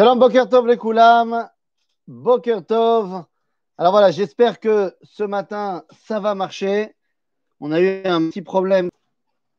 [0.00, 1.46] Shalom Boker Tov les Koulam.
[2.08, 3.26] Boker Tov.
[3.76, 6.96] Alors voilà, j'espère que ce matin, ça va marcher.
[7.60, 8.88] On a eu un petit problème.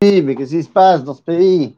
[0.02, 1.78] Mais qu'est-ce qui se passe dans ce pays?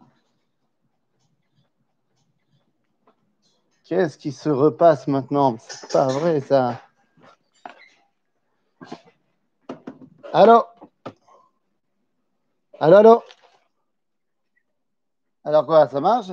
[3.83, 5.57] Qu'est-ce qui se repasse maintenant?
[5.59, 6.79] C'est pas vrai ça.
[10.31, 10.63] Allô?
[12.79, 13.23] Allô, allô?
[15.43, 16.31] Alors quoi, ça marche?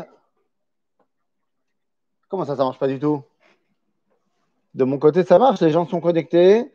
[2.30, 3.24] Comment ça, ça marche pas du tout?
[4.74, 6.72] De mon côté, ça marche, les gens sont connectés.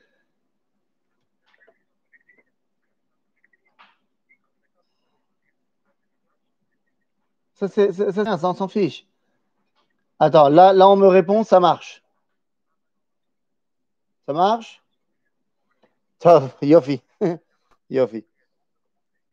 [7.53, 9.07] Ça, c'est, ça, ça, on s'en fiche.
[10.19, 12.03] Attends, là, là, on me répond, ça marche.
[14.25, 14.83] Ça marche?
[16.19, 17.01] Tov, Yofi.
[17.89, 18.25] Yofi.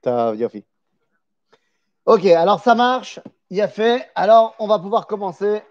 [0.03, 0.65] Tov, Yofi.
[2.07, 3.19] Ok, alors ça marche,
[3.51, 4.09] il a fait.
[4.15, 5.63] Alors, on va pouvoir commencer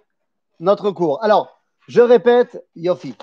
[0.61, 1.21] notre cours.
[1.23, 3.15] Alors, je répète, Yofi.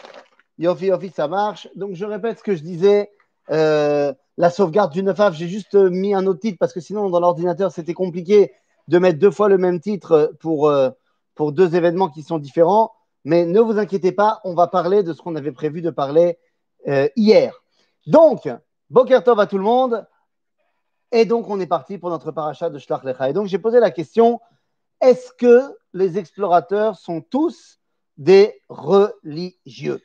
[0.58, 1.68] Yofi, Yofi, ça marche.
[1.74, 3.10] Donc, je répète ce que je disais.
[3.50, 7.08] Euh, la sauvegarde du 9 av, j'ai juste mis un autre titre parce que sinon,
[7.08, 8.52] dans l'ordinateur, c'était compliqué
[8.88, 10.90] de mettre deux fois le même titre pour, euh,
[11.34, 12.92] pour deux événements qui sont différents.
[13.24, 16.38] Mais ne vous inquiétez pas, on va parler de ce qu'on avait prévu de parler
[16.88, 17.62] euh, hier.
[18.06, 18.48] Donc,
[18.90, 20.06] Boker Tov à tout le monde.
[21.12, 23.30] Et donc, on est parti pour notre parachat de Shlach Lecha.
[23.30, 24.40] Et donc, j'ai posé la question
[25.00, 27.80] est-ce que les explorateurs sont tous
[28.16, 30.02] des religieux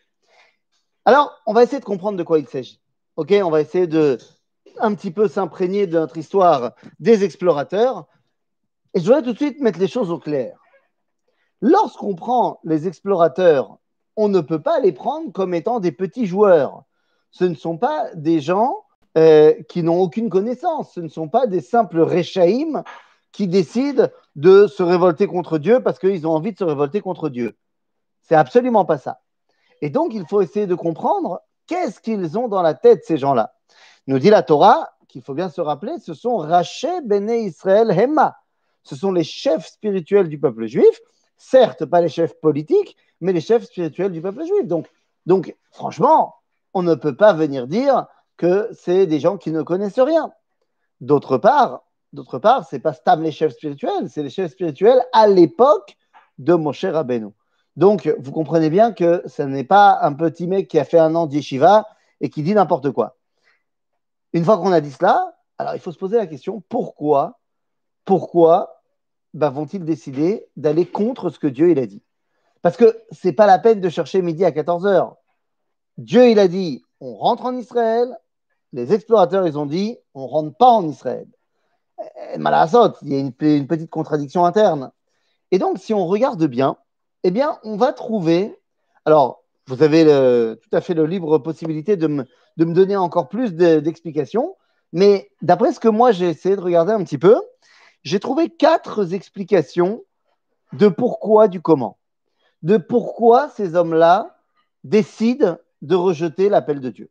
[1.06, 2.82] Alors, on va essayer de comprendre de quoi il s'agit.
[3.16, 3.34] Ok?
[3.44, 4.18] On va essayer de
[4.80, 8.08] un petit peu s'imprégner de notre histoire des explorateurs.
[8.94, 10.58] Et je voudrais tout de suite mettre les choses au clair.
[11.62, 13.78] Lorsqu'on prend les explorateurs,
[14.16, 16.84] on ne peut pas les prendre comme étant des petits joueurs.
[17.32, 18.84] Ce ne sont pas des gens
[19.18, 20.94] euh, qui n'ont aucune connaissance.
[20.94, 22.84] Ce ne sont pas des simples réchaïm
[23.32, 27.30] qui décident de se révolter contre Dieu parce qu'ils ont envie de se révolter contre
[27.30, 27.58] Dieu.
[28.22, 29.22] C'est absolument pas ça.
[29.82, 33.54] Et donc, il faut essayer de comprendre qu'est-ce qu'ils ont dans la tête, ces gens-là.
[34.08, 38.36] Nous dit la Torah qu'il faut bien se rappeler, ce sont Raché Bene Israël Hema.
[38.84, 41.00] Ce sont les chefs spirituels du peuple juif,
[41.38, 44.66] certes pas les chefs politiques, mais les chefs spirituels du peuple juif.
[44.66, 44.90] Donc,
[45.26, 46.36] donc franchement,
[46.74, 48.08] on ne peut pas venir dire
[48.38, 50.34] que c'est des gens qui ne connaissent rien.
[51.00, 51.84] D'autre part,
[52.14, 55.98] d'autre part, c'est pas Stam les chefs spirituels, c'est les chefs spirituels à l'époque
[56.38, 57.30] de Moshe Rabbeinu.
[57.76, 61.16] Donc, vous comprenez bien que ce n'est pas un petit mec qui a fait un
[61.16, 61.88] an d'yeshiva
[62.22, 63.18] et qui dit n'importe quoi.
[64.32, 67.40] Une fois qu'on a dit cela, alors il faut se poser la question pourquoi,
[68.06, 68.82] pourquoi
[69.34, 72.04] bah, vont-ils décider d'aller contre ce que Dieu il a dit?
[72.62, 75.18] Parce que c'est pas la peine de chercher midi à 14 heures.
[75.98, 78.16] Dieu il a dit on rentre en Israël.
[78.72, 81.28] Les explorateurs ils ont dit on rentre pas en Israël.
[82.38, 83.34] Malasot, il y a une,
[83.68, 84.92] petite contradiction interne.
[85.52, 86.78] Et donc, si on regarde bien,
[87.24, 88.60] eh bien, on va trouver.
[89.06, 90.04] Alors, vous avez
[90.62, 92.26] tout à fait le libre possibilité de me,
[92.58, 94.56] de me donner encore plus d'explications,
[94.92, 97.42] mais d'après ce que moi j'ai essayé de regarder un petit peu,
[98.04, 100.04] j'ai trouvé quatre explications
[100.74, 101.98] de pourquoi du comment,
[102.62, 104.38] de pourquoi ces hommes-là
[104.84, 107.10] décident de rejeter l'appel de Dieu.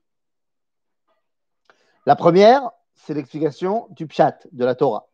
[2.07, 2.71] La première,
[3.05, 5.09] c'est l'explication du Pshat, de la Torah.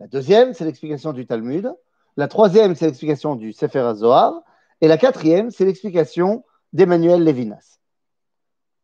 [0.00, 1.72] La deuxième, c'est l'explication du Talmud.
[2.16, 4.42] La troisième, c'est l'explication du Sefer HaZohar.
[4.80, 7.78] Et la quatrième, c'est l'explication d'Emmanuel Levinas.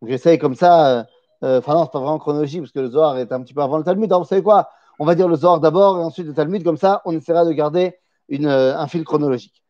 [0.02, 1.06] J'essaye comme ça,
[1.44, 3.62] euh, enfin non, c'est pas vraiment chronologie, parce que le Zohar est un petit peu
[3.62, 4.10] avant le Talmud.
[4.10, 4.68] Alors, vous savez quoi?
[4.98, 7.52] On va dire le Zohar d'abord et ensuite le Talmud, comme ça, on essaiera de
[7.52, 7.98] garder
[8.32, 9.62] euh, un fil chronologique.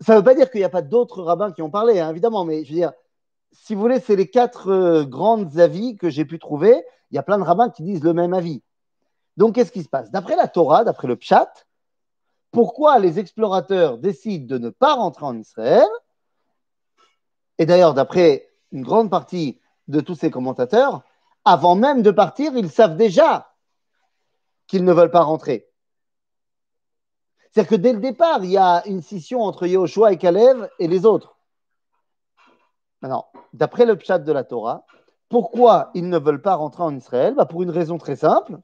[0.00, 2.10] Ça ne veut pas dire qu'il n'y a pas d'autres rabbins qui ont parlé, hein,
[2.10, 2.92] évidemment, mais je veux dire,
[3.52, 6.82] si vous voulez, c'est les quatre euh, grands avis que j'ai pu trouver.
[7.12, 8.62] Il y a plein de rabbins qui disent le même avis.
[9.36, 10.10] Donc, qu'est-ce qui se passe?
[10.10, 11.52] D'après la Torah, d'après le Pshat,
[12.50, 15.88] pourquoi les explorateurs décident de ne pas rentrer en Israël?
[17.58, 21.02] Et d'ailleurs, d'après une grande partie de tous ces commentateurs,
[21.44, 23.52] avant même de partir, ils savent déjà
[24.66, 25.68] qu'ils ne veulent pas rentrer.
[27.50, 30.88] C'est-à-dire que dès le départ, il y a une scission entre Yehoshua et Caleb et
[30.88, 31.36] les autres.
[33.02, 34.86] Maintenant, d'après le pshat de la Torah,
[35.32, 37.34] pourquoi ils ne veulent pas rentrer en Israël?
[37.34, 38.58] Bah Pour une raison très simple.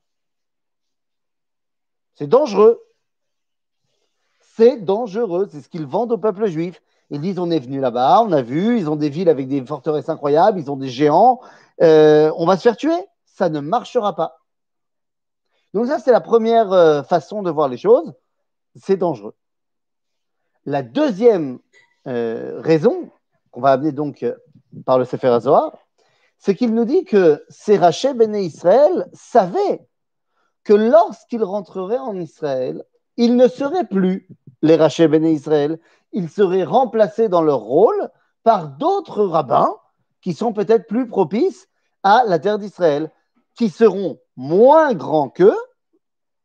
[2.15, 2.79] C'est dangereux.
[4.55, 5.49] C'est dangereux.
[5.51, 6.83] C'est ce qu'ils vendent au peuple juif.
[7.09, 9.65] Ils disent on est venu là-bas, on a vu, ils ont des villes avec des
[9.65, 11.41] forteresses incroyables, ils ont des géants,
[11.81, 13.01] euh, on va se faire tuer.
[13.25, 14.41] Ça ne marchera pas.
[15.73, 18.13] Donc ça, c'est la première euh, façon de voir les choses.
[18.77, 19.35] C'est dangereux.
[20.67, 21.61] La deuxième
[22.07, 23.11] euh, raison,
[23.53, 24.27] qu'on va amener donc
[24.85, 25.73] par le Sefer HaZohar,
[26.39, 29.87] c'est qu'il nous dit que Séraché Béné Israël savait
[30.65, 32.85] que lorsqu'il rentrerait en Israël,
[33.17, 34.29] il ne serait plus
[34.63, 35.79] les rachets béné Israël,
[36.13, 38.11] ils seraient remplacés dans leur rôle
[38.43, 39.77] par d'autres rabbins
[40.21, 41.69] qui sont peut-être plus propices
[42.03, 43.11] à la terre d'Israël,
[43.57, 45.57] qui seront moins grands qu'eux,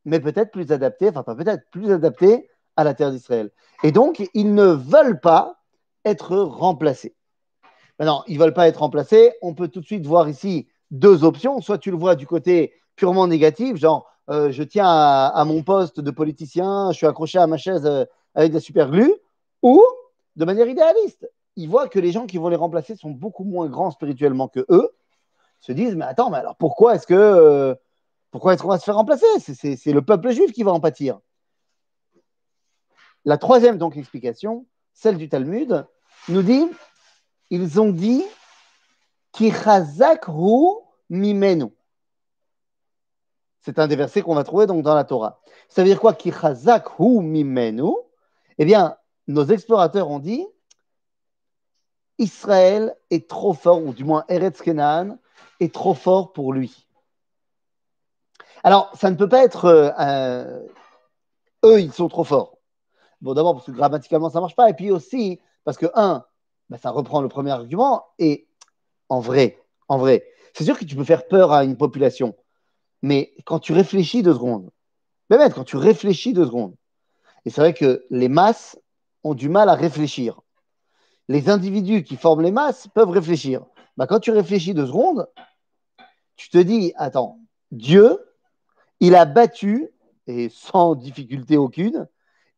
[0.06, 3.52] mais peut-être plus adaptés, enfin pas peut-être, plus adaptés à la terre d'Israël.
[3.84, 5.62] Et donc, ils ne veulent pas
[6.06, 7.16] être remplacés.
[8.04, 9.32] Maintenant, ils ne veulent pas être remplacés.
[9.42, 11.62] On peut tout de suite voir ici deux options.
[11.62, 16.02] Soit tu le vois du côté purement négatif, genre euh, je tiens à, mon poste
[16.02, 18.04] de politicien, je suis accroché à ma chaise euh,
[18.36, 19.08] avec de la
[19.62, 19.82] ou
[20.36, 21.32] de manière idéaliste.
[21.56, 24.66] Ils voient que les gens qui vont les remplacer sont beaucoup moins grands spirituellement que
[24.70, 24.90] eux,
[25.62, 27.74] se disent mais attends, mais alors pourquoi est-ce que euh,
[28.32, 29.26] pourquoi est-ce qu'on va se faire remplacer?
[29.40, 31.22] C'est le peuple juif qui va en pâtir.
[33.24, 35.86] La troisième donc explication, celle du Talmud,
[36.28, 36.68] nous dit
[37.54, 38.26] ils ont dit
[39.40, 39.52] hu
[41.10, 41.66] mimenu.
[43.60, 45.40] C'est un des versets qu'on va trouver donc dans la Torah.
[45.70, 47.92] Ça veut dire quoi hu mimenu?
[48.58, 48.98] Eh bien,
[49.28, 50.44] nos explorateurs ont dit
[52.18, 55.20] Israël est trop fort, ou du moins Eretz Kenan
[55.60, 56.88] est trop fort pour lui.
[58.64, 59.66] Alors, ça ne peut pas être
[60.00, 60.60] euh,
[61.64, 62.58] eux, ils sont trop forts.
[63.22, 66.26] Bon, d'abord parce que grammaticalement ça ne marche pas, et puis aussi parce que un,
[66.70, 68.06] bah, ça reprend le premier argument.
[68.20, 68.48] Et
[69.10, 72.36] en vrai, en vrai, c'est sûr que tu peux faire peur à une population.
[73.02, 74.70] Mais quand tu réfléchis deux secondes,
[75.30, 76.76] même quand tu réfléchis deux secondes,
[77.46, 78.80] et c'est vrai que les masses
[79.24, 80.42] ont du mal à réfléchir.
[81.28, 83.66] Les individus qui forment les masses peuvent réfléchir.
[83.98, 85.28] Bah, quand tu réfléchis deux secondes,
[86.36, 87.40] tu te dis, attends,
[87.72, 88.20] Dieu,
[89.00, 89.90] il a battu,
[90.28, 92.08] et sans difficulté aucune,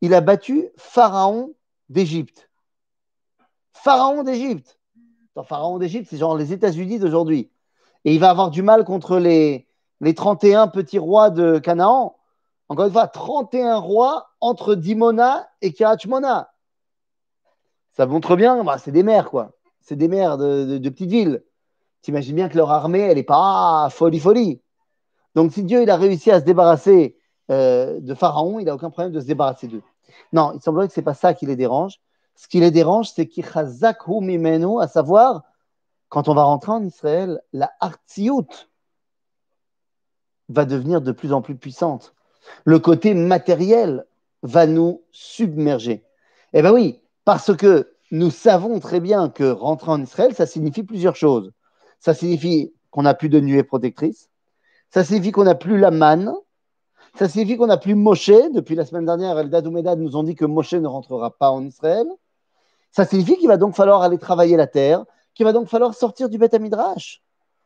[0.00, 1.54] il a battu Pharaon
[1.88, 2.45] d'Égypte.
[3.82, 4.78] Pharaon d'Égypte.
[5.44, 7.50] Pharaon d'Égypte, c'est genre les États-Unis d'aujourd'hui.
[8.04, 9.66] Et il va avoir du mal contre les,
[10.00, 12.16] les 31 petits rois de Canaan.
[12.68, 16.50] Encore une fois, 31 rois entre Dimona et Kirachmona.
[17.92, 19.52] Ça montre bien, bah, c'est des mers, quoi.
[19.80, 21.44] C'est des mers de, petites villes.
[22.02, 24.60] T'imagines bien que leur armée, elle n'est pas folie, folie.
[25.34, 27.16] Donc, si Dieu il a réussi à se débarrasser
[27.50, 29.82] euh, de Pharaon, il n'a aucun problème de se débarrasser d'eux.
[30.32, 32.00] Non, il semblerait que ce n'est pas ça qui les dérange.
[32.36, 35.42] Ce qui les dérange, c'est hu mimenu, à savoir,
[36.08, 38.46] quand on va rentrer en Israël, la Artsiout
[40.48, 42.14] va devenir de plus en plus puissante.
[42.64, 44.06] Le côté matériel
[44.42, 46.04] va nous submerger.
[46.52, 50.84] Eh bien oui, parce que nous savons très bien que rentrer en Israël, ça signifie
[50.84, 51.52] plusieurs choses.
[51.98, 54.30] Ça signifie qu'on n'a plus de nuée protectrice.
[54.90, 56.32] Ça signifie qu'on n'a plus la manne.
[57.18, 58.30] Ça signifie qu'on n'a plus Moshe.
[58.54, 61.64] Depuis la semaine dernière, Eldad ou nous ont dit que Moshe ne rentrera pas en
[61.64, 62.06] Israël.
[62.96, 65.04] Ça signifie qu'il va donc falloir aller travailler la terre,
[65.34, 67.22] qu'il va donc falloir sortir du Beth Midrash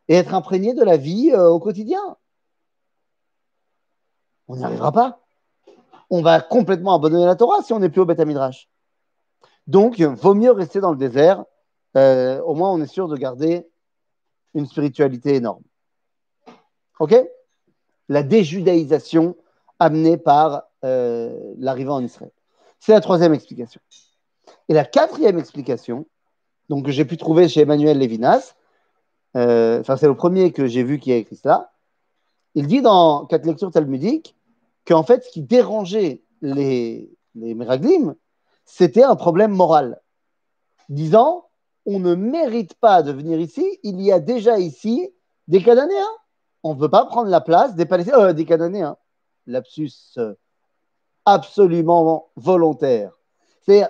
[0.08, 2.00] et être imprégné de la vie euh, au quotidien.
[4.48, 5.20] On n'y arrivera pas.
[6.10, 8.68] On va complètement abandonner la Torah si on n'est plus au Beth Midrash.
[9.68, 11.44] Donc, vaut mieux rester dans le désert.
[11.96, 13.70] Euh, au moins, on est sûr de garder
[14.54, 15.62] une spiritualité énorme.
[16.98, 17.14] OK?
[18.08, 19.36] La déjudaïsation
[19.78, 22.32] amenée par euh, l'arrivée en Israël.
[22.80, 23.80] C'est la troisième explication.
[24.70, 26.06] Et la quatrième explication,
[26.68, 28.54] donc que j'ai pu trouver chez Emmanuel Lévinas,
[29.36, 31.72] euh, c'est le premier que j'ai vu qui a écrit ça,
[32.54, 34.36] il dit dans quatre lectures talmudiques
[34.86, 38.14] qu'en fait ce qui dérangeait les, les Meraglim,
[38.64, 40.00] c'était un problème moral,
[40.88, 41.48] disant
[41.84, 45.12] on ne mérite pas de venir ici, il y a déjà ici
[45.48, 46.14] des Cananéens.
[46.62, 48.96] On ne veut pas prendre la place des Palestiniens, euh, des Cananéens.
[49.48, 50.34] Lapsus euh,
[51.24, 53.18] absolument volontaire.
[53.66, 53.84] C'est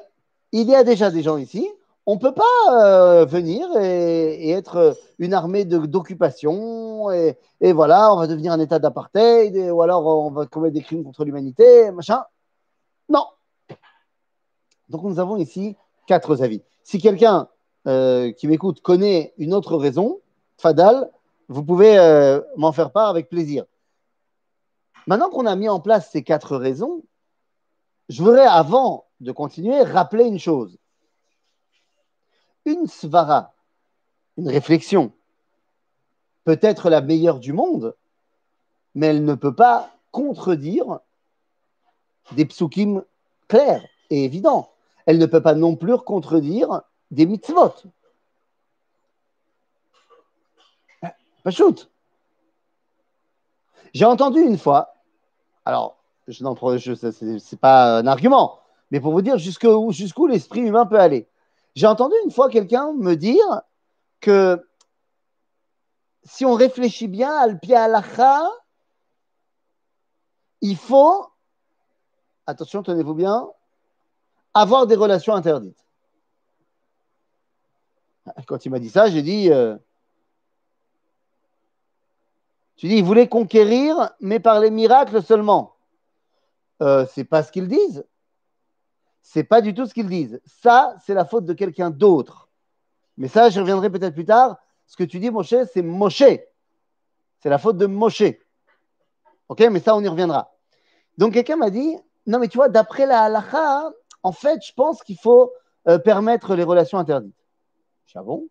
[0.52, 1.68] il y a déjà des gens ici.
[2.06, 2.42] On ne peut pas
[2.72, 9.56] euh, venir et, être une armée d'occupation et, voilà, on va devenir un état d'apartheid
[9.70, 12.24] ou alors on va commettre des crimes contre l'humanité, machin.
[13.08, 13.26] Non.
[14.88, 15.76] Donc nous avons ici
[16.06, 16.62] quatre avis.
[16.82, 17.48] Si quelqu'un
[17.86, 20.20] euh, qui m'écoute connaît une autre raison,
[20.58, 21.10] Fadal,
[21.48, 23.64] vous pouvez euh, m'en faire part avec plaisir.
[25.06, 27.02] Maintenant qu'on a mis en place ces quatre raisons,
[28.08, 30.78] je voudrais, avant de continuer, rappeler une chose.
[32.64, 33.52] Une svara,
[34.36, 35.12] une réflexion,
[36.44, 37.96] peut être la meilleure du monde,
[38.94, 41.00] mais elle ne peut pas contredire
[42.32, 43.04] des psukim
[43.48, 44.70] clairs et évidents.
[45.06, 47.74] Elle ne peut pas non plus contredire des mitzvot.
[51.42, 51.90] Pas shoot.
[53.92, 54.94] J'ai entendu une fois,
[55.64, 55.96] alors
[56.28, 58.59] je n'en c'est pas un argument,
[58.90, 61.28] mais pour vous dire jusqu'où l'esprit humain peut aller.
[61.74, 63.62] J'ai entendu une fois quelqu'un me dire
[64.20, 64.66] que
[66.24, 68.48] si on réfléchit bien al alacha,
[70.60, 71.26] il faut,
[72.46, 73.48] attention, tenez-vous bien,
[74.52, 75.86] avoir des relations interdites.
[78.46, 79.76] Quand il m'a dit ça, j'ai dit, euh,
[82.76, 85.74] tu dis, conquérir, mais par les miracles seulement.
[86.82, 88.04] Euh, c'est pas ce qu'ils disent.
[89.22, 90.40] C'est pas du tout ce qu'ils disent.
[90.44, 92.48] Ça, c'est la faute de quelqu'un d'autre.
[93.16, 94.56] Mais ça, je reviendrai peut-être plus tard.
[94.86, 96.24] Ce que tu dis, Moshe, c'est Moshe.
[97.38, 98.22] C'est la faute de Moshe.
[99.48, 100.52] Ok, mais ça, on y reviendra.
[101.18, 101.96] Donc, quelqu'un m'a dit,
[102.26, 103.90] non, mais tu vois, d'après la halakha,
[104.22, 105.52] en fait, je pense qu'il faut
[105.88, 107.34] euh, permettre les relations interdites.
[108.14, 108.48] Ah bon?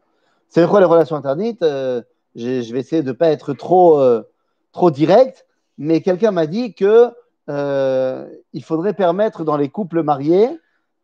[0.48, 1.62] C'est quoi les relations interdites?
[1.62, 2.02] Euh,
[2.36, 4.24] Je vais essayer de ne pas être trop, euh,
[4.72, 5.46] trop direct,
[5.78, 7.12] mais quelqu'un m'a dit que
[7.50, 10.50] il faudrait permettre dans les couples mariés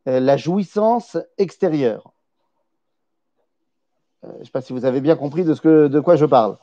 [0.06, 2.14] la jouissance extérieure.
[4.24, 6.26] je ne sais pas si vous avez bien compris de, ce que, de quoi je
[6.26, 6.58] parle.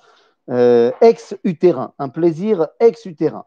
[0.48, 3.44] ex-utérin, un plaisir ex-utérin.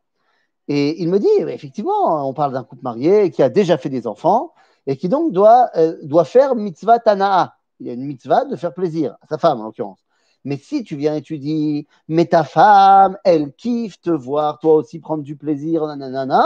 [0.67, 4.07] Et il me dit, effectivement, on parle d'un couple marié qui a déjà fait des
[4.07, 4.53] enfants
[4.87, 7.55] et qui donc doit, euh, doit faire mitzvah tana'a.
[7.79, 10.04] Il y a une mitzvah de faire plaisir à sa femme, en l'occurrence.
[10.45, 14.75] Mais si tu viens et tu dis, mais ta femme, elle kiffe te voir, toi
[14.75, 16.43] aussi prendre du plaisir, nanana,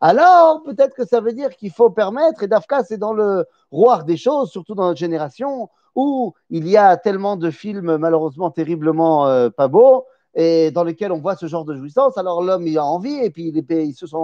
[0.00, 4.02] alors peut-être que ça veut dire qu'il faut permettre, et Dafka, c'est dans le roi
[4.02, 9.28] des choses, surtout dans notre génération, où il y a tellement de films malheureusement terriblement
[9.28, 12.78] euh, pas beaux, et dans lesquels on voit ce genre de jouissance, alors l'homme il
[12.78, 14.16] a envie et puis il, se sent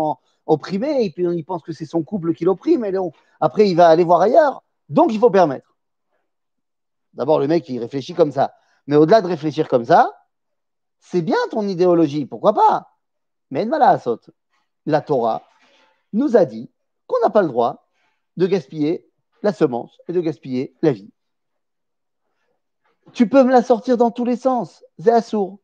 [0.47, 2.92] opprimé et puis il pense que c'est son couple qui l'opprime et
[3.40, 4.62] après il va aller voir ailleurs.
[4.88, 5.76] Donc il faut permettre.
[7.12, 8.52] D'abord le mec il réfléchit comme ça,
[8.88, 10.18] mais au-delà de réfléchir comme ça,
[10.99, 12.97] c'est bien ton idéologie, pourquoi pas?
[13.50, 14.30] Mais la saute.
[14.87, 15.42] La Torah
[16.14, 16.71] nous a dit
[17.07, 17.87] qu'on n'a pas le droit
[18.38, 19.07] de gaspiller
[19.42, 21.12] la semence et de gaspiller la vie.
[23.12, 25.61] Tu peux me la sortir dans tous les sens, c'est.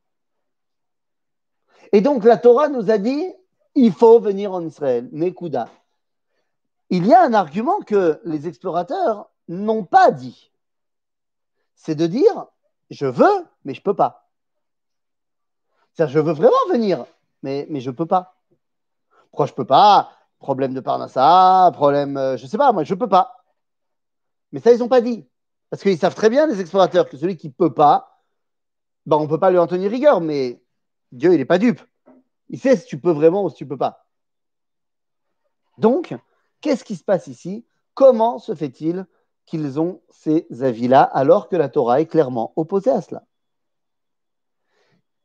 [1.93, 3.33] Et donc la Torah nous a dit,
[3.75, 5.69] il faut venir en Israël, Nekuda.
[6.91, 10.53] Il y a un argument que les explorateurs n'ont pas dit.
[11.75, 12.49] C'est de dire,
[12.95, 14.29] je veux, mais je ne peux pas.
[15.93, 17.05] C'est-à-dire, je veux vraiment venir,
[17.43, 18.37] mais, mais je ne peux pas.
[19.31, 20.11] Pourquoi je ne peux pas?
[20.39, 23.45] Problème de Parnassa, problème, euh, je ne sais pas, moi, je ne peux pas.
[24.53, 25.27] Mais ça, ils n'ont pas dit.
[25.71, 28.23] Parce qu'ils savent très bien, les explorateurs, que celui qui ne peut pas,
[29.07, 30.63] ben, on ne peut pas lui en tenir rigueur, mais
[31.13, 31.81] Dieu, il n'est pas dupe.
[32.49, 34.07] Il sait si tu peux vraiment ou si tu ne peux pas.
[35.79, 36.15] Donc,
[36.61, 37.67] qu'est-ce qui se passe ici?
[37.95, 39.07] Comment se fait-il
[39.47, 43.25] qu'ils ont ces avis-là alors que la Torah est clairement opposée à cela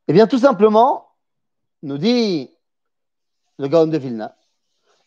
[0.07, 1.15] Eh bien, tout simplement,
[1.81, 2.51] nous dit
[3.57, 4.35] le Gaon de Vilna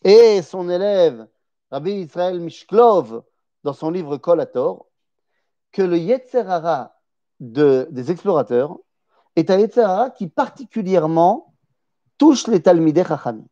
[0.03, 1.27] et son élève
[1.71, 3.23] Rabbi Israël Mishklov
[3.63, 4.87] dans son livre Kolator
[5.71, 6.99] que le Yetzerara
[7.39, 8.77] des explorateurs
[9.35, 11.55] est un Yetzerara qui particulièrement
[12.17, 13.45] touche les Talmidei Chachamim.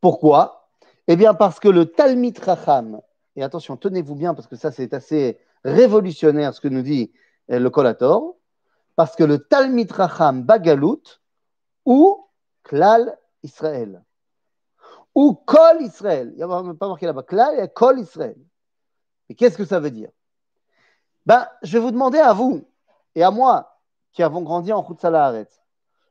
[0.00, 0.60] Pourquoi?
[1.06, 3.00] Eh bien parce que le Talmid Chacham,
[3.40, 7.12] et attention, tenez-vous bien parce que ça c'est assez révolutionnaire ce que nous dit
[7.50, 8.36] euh, le Kolator,
[8.96, 11.20] parce que le Talmid Chacham Bagalut
[11.84, 12.26] ou
[12.62, 14.02] Klal Israël
[15.14, 18.36] ou Kol Israël, il n'y a pas marqué là-bas, Klal, a Kol Israël.
[19.28, 20.10] Et qu'est-ce que ça veut dire?
[21.26, 22.64] Ben, Je vais vous demander à vous,
[23.14, 23.80] et à moi,
[24.12, 25.44] qui avons grandi en Khutzala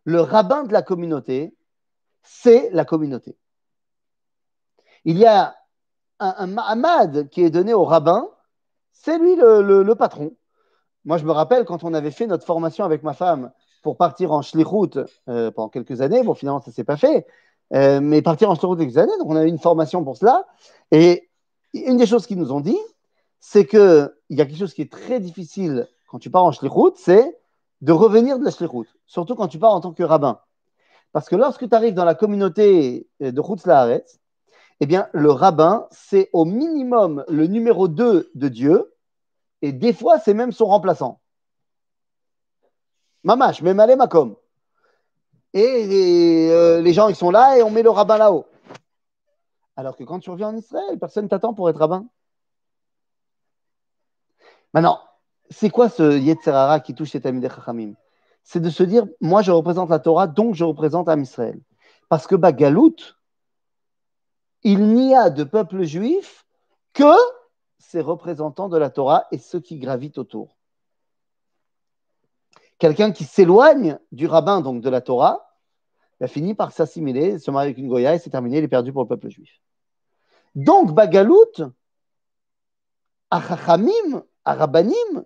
[0.06, 1.56] le rabbin de la communauté,
[2.24, 3.38] c'est la communauté.
[5.06, 5.56] Il y a
[6.20, 8.28] un, un qui est donné au rabbin,
[8.92, 10.34] c'est lui le, patron.
[11.06, 14.32] Moi, je me rappelle quand on avait fait notre formation avec ma femme pour partir
[14.34, 15.00] en Shlichut
[15.30, 16.22] euh, pendant quelques années.
[16.24, 17.26] Bon, finalement, ça ne s'est pas fait.
[17.74, 20.46] Euh, mais partir en Shlichut quelques années, donc on a eu une formation pour cela.
[20.92, 21.30] Et
[21.74, 22.78] une des choses qu'ils nous ont dit,
[23.40, 26.96] c'est qu'il y a quelque chose qui est très difficile quand tu pars en Shlichut,
[26.96, 27.40] c'est
[27.82, 30.40] de revenir de la Shlichut, surtout quand tu pars en tant que rabbin.
[31.14, 34.19] Parce que lorsque tu arrives dans la communauté de Chutz Laaretz,
[34.80, 38.96] eh bien, le rabbin, c'est au minimum le numéro 2 de Dieu,
[39.62, 41.20] et des fois, c'est même son remplaçant.
[43.24, 44.36] Mamash, même allez makom.
[45.54, 48.46] Et les, euh, les, gens, ils sont là et on met le rabbin là-haut.
[49.76, 52.08] Alors que quand tu reviens en Israël, personne t'attend pour être rabbin.
[54.74, 55.00] Maintenant,
[55.50, 57.94] c'est quoi ce Yetzerara qui touche cet Amideh Chachamim?
[58.44, 61.60] C'est de se dire, moi je représente la Torah, donc je représente Am Israël.
[62.08, 62.96] Parce que bah, Galout,
[64.64, 66.46] il n'y a de peuple juif
[66.94, 67.14] que
[67.78, 70.58] ces représentants de la Torah et ceux qui gravitent autour.
[72.78, 75.50] Quelqu'un qui s'éloigne du rabbin, donc de la Torah,
[76.22, 78.92] a fini par s'assimiler, se marier avec une Goya et c'est terminé, il est perdu
[78.92, 79.62] pour le peuple juif.
[80.56, 81.72] Donc, Bagalout,
[83.30, 85.26] à Chachamim, à Rabbanim,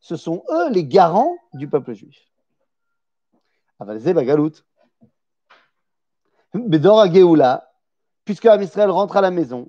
[0.00, 2.30] ce sont eux les garants du peuple juif.
[3.78, 4.52] Avalze Bagalout.
[6.54, 7.69] Bedor Geoula,
[8.30, 9.68] puisque Israël rentre à la maison,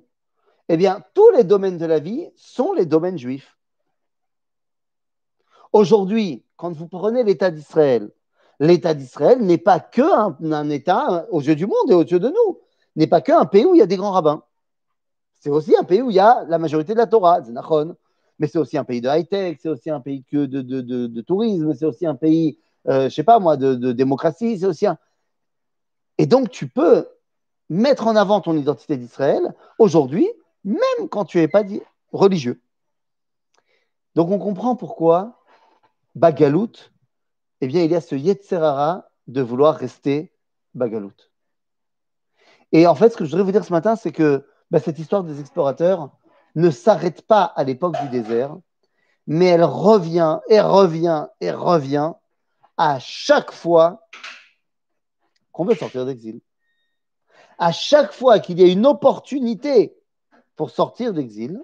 [0.68, 3.58] eh bien, tous les domaines de la vie sont les domaines juifs.
[5.72, 8.12] Aujourd'hui, quand vous prenez l'État d'Israël,
[8.60, 10.02] l'État d'Israël n'est pas que
[10.52, 12.60] un, État aux yeux du monde et aux yeux de nous,
[12.94, 14.44] n'est pas qu'un pays où il y a des grands rabbins.
[15.40, 17.96] C'est aussi un pays où il y a la majorité de la Torah, Zenachon.
[18.38, 22.06] Mais c'est aussi un pays de high-tech, c'est aussi un pays de, tourisme, c'est aussi
[22.06, 24.98] un pays, euh, je sais pas moi, de, démocratie, c'est aussi un.
[26.16, 27.08] Et donc, tu peux
[27.72, 30.28] mettre en avant ton identité d'Israël aujourd'hui,
[30.64, 31.62] même quand tu n'es pas
[32.12, 32.60] religieux.
[34.14, 35.42] Donc, on comprend pourquoi
[36.14, 36.72] Bagalout,
[37.62, 40.32] eh bien, il y a ce Yetzerara de vouloir rester
[40.74, 41.14] Bagalout.
[42.72, 44.98] Et en fait, ce que je voudrais vous dire ce matin, c'est que bah, cette
[44.98, 46.10] histoire des explorateurs
[46.54, 48.54] ne s'arrête pas à l'époque du désert,
[49.26, 52.12] mais elle revient et revient et revient
[52.76, 54.06] à chaque fois
[55.52, 56.40] qu'on veut sortir d'exil.
[57.62, 59.96] À chaque fois qu'il y a une opportunité
[60.56, 61.62] pour sortir d'exil,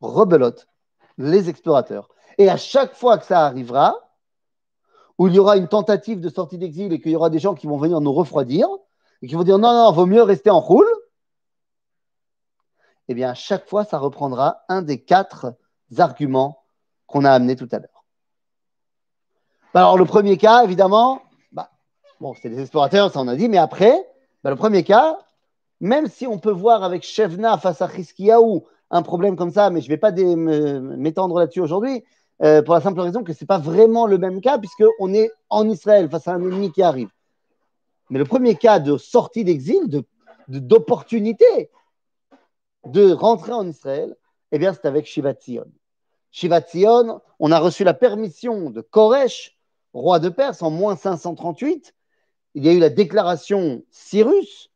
[0.00, 0.66] rebelote
[1.16, 2.08] les explorateurs.
[2.38, 3.94] Et à chaque fois que ça arrivera,
[5.16, 7.54] où il y aura une tentative de sortie d'exil et qu'il y aura des gens
[7.54, 8.66] qui vont venir nous refroidir
[9.22, 10.90] et qui vont dire non, non, vaut mieux rester en roule,
[13.06, 15.54] eh bien, à chaque fois, ça reprendra un des quatre
[15.98, 16.64] arguments
[17.06, 18.04] qu'on a amenés tout à l'heure.
[19.72, 21.22] Alors, le premier cas, évidemment,
[22.20, 24.06] bon, c'est les explorateurs, ça on a dit, mais après,
[24.42, 25.18] bah, le premier cas,
[25.80, 29.80] même si on peut voir avec Shevna face à Chiskiaou un problème comme ça, mais
[29.80, 32.04] je ne vais pas m'étendre là-dessus aujourd'hui,
[32.42, 35.30] euh, pour la simple raison que ce n'est pas vraiment le même cas, puisqu'on est
[35.50, 37.08] en Israël face à un ennemi qui arrive.
[38.10, 40.04] Mais le premier cas de sortie d'exil,
[40.48, 41.70] d'opportunité
[42.86, 44.14] de, rentrer en Israël,
[44.52, 45.66] eh bien, c'est avec Shiva Tzion.
[46.30, 49.58] Shiva Tzion, on a reçu la permission de Koresh,
[49.92, 51.94] roi de Perse, en moins 538.
[52.56, 54.70] Il y a eu la déclaration Cyrus,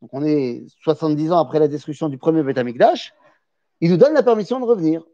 [0.00, 2.58] donc on est 70 ans après la destruction du premier Beth
[3.80, 5.04] il nous donne la permission de revenir.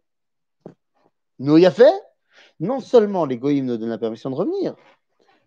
[1.38, 1.92] Y a fait
[2.60, 4.76] Non seulement les nous donnent la permission de revenir,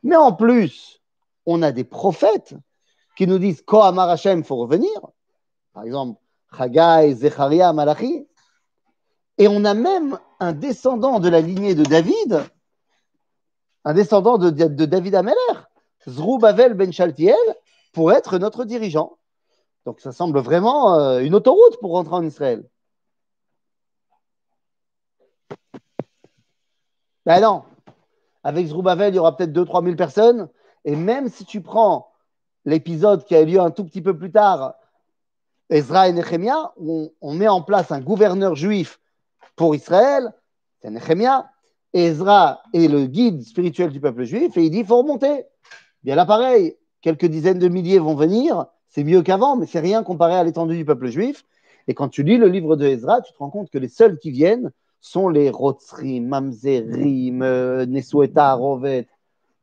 [0.04, 1.02] mais en plus,
[1.46, 2.54] on a des prophètes
[3.16, 4.92] qui nous disent Kohamar Hashem, il faut revenir.
[5.74, 6.20] Par exemple,
[6.56, 8.28] Chagai, Zecharia, Malachi.
[9.38, 12.44] Et on a même un descendant de la lignée de David,
[13.86, 15.67] un descendant de, David Ameler,
[16.08, 17.36] Zrubavel Ben Shaltiel,
[17.94, 19.18] pour être notre dirigeant.
[19.86, 22.64] Donc ça semble vraiment euh, une autoroute pour rentrer en Israël.
[27.26, 27.64] Ben non.
[28.44, 30.50] Avec Zrubavel, il y aura peut-être 2-3 000 personnes.
[30.86, 32.12] Et même si tu prends
[32.64, 34.76] l'épisode qui a eu lieu un tout petit peu plus tard,
[35.70, 39.00] Ezra et Nehemia, où on, met en place un gouverneur juif
[39.56, 40.34] pour Israël,
[40.82, 41.50] c'est Nehemia.
[41.94, 45.46] Ezra est le guide spirituel du peuple juif et il dit il faut remonter.
[46.08, 50.04] Bien là, pareil, quelques dizaines de milliers vont venir, c'est mieux qu'avant, mais c'est rien
[50.04, 51.44] comparé à l'étendue du peuple juif.
[51.90, 54.18] Et quand tu lis le livre de Ezra, tu te rends compte que les seuls
[54.18, 59.10] qui viennent, sont les Rotsrim, Mamzerim, euh, Nesueta, Rovet.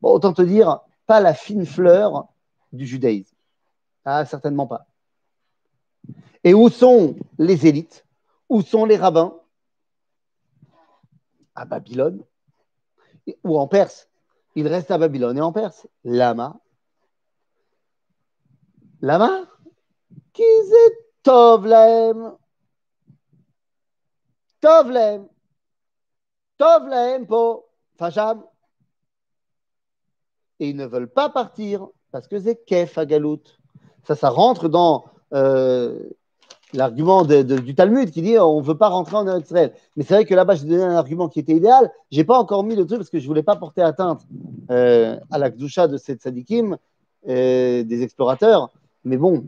[0.03, 2.29] Autant te dire, pas la fine fleur
[2.75, 3.35] du judaïsme.
[4.05, 4.85] Ah, certainement pas.
[6.45, 8.05] Et où sont les élites?
[8.51, 9.35] Où sont les rabbins?
[11.55, 12.23] À Babylone.
[13.45, 14.11] Ou en Perse.
[14.55, 15.87] Il reste à Babylone et en Perse.
[16.05, 16.61] Lama.
[19.01, 19.47] Lama?
[21.23, 21.67] Tov
[24.61, 25.29] Tov lahem.
[26.59, 27.67] Tov lahem po
[27.99, 28.45] fajam.
[30.61, 32.99] Et ils ne veulent pas partir parce que c'est kef.
[34.05, 36.11] Ça, ça rentre dans euh,
[36.75, 39.73] l'argument du Talmud qui dit on ne veut pas rentrer en Israël.
[39.97, 41.91] Mais c'est vrai que là-bas, j'ai donné un argument qui était idéal.
[42.13, 44.27] Je n'ai pas encore mis le truc parce que je ne voulais pas porter atteinte
[44.71, 46.77] euh, à la Gdusha de cette sadikim,
[47.29, 48.71] euh, des explorateurs.
[49.05, 49.45] Mais bon,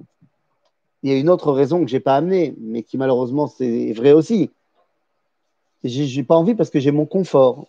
[1.03, 3.93] il y a une autre raison que je n'ai pas amenée, mais qui malheureusement c'est
[3.93, 4.51] vrai aussi.
[5.85, 7.67] J'ai pas envie parce que j'ai mon confort.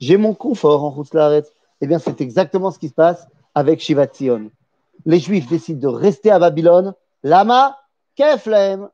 [0.00, 1.44] J'ai mon confort en Rouslaret.
[1.80, 4.50] Eh bien, c'est exactement ce qui se passe avec Shiva Tzion.
[5.04, 6.94] Les Juifs décident de rester à Babylone.
[7.22, 7.78] Lama,
[8.16, 8.90] Keflem.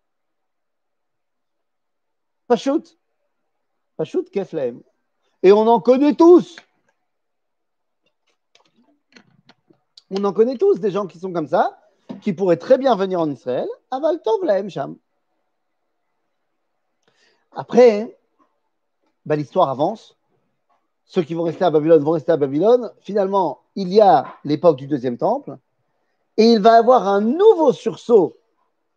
[2.47, 2.97] Pachout.
[3.97, 4.83] Pachout, Keflem.
[5.43, 6.57] Et on en connaît tous.
[10.11, 11.79] On en connaît tous des gens qui sont comme ça,
[12.23, 13.69] qui pourraient très bien venir en Israël.
[13.91, 14.97] Aval Tov Sham.
[17.53, 18.19] Après,
[19.27, 20.17] bah, l'histoire avance.
[21.05, 22.93] Ceux qui vont rester à Babylone vont rester à Babylone.
[23.01, 25.59] Finalement, il y a l'époque du deuxième temple.
[26.39, 28.39] Et il va avoir un nouveau sursaut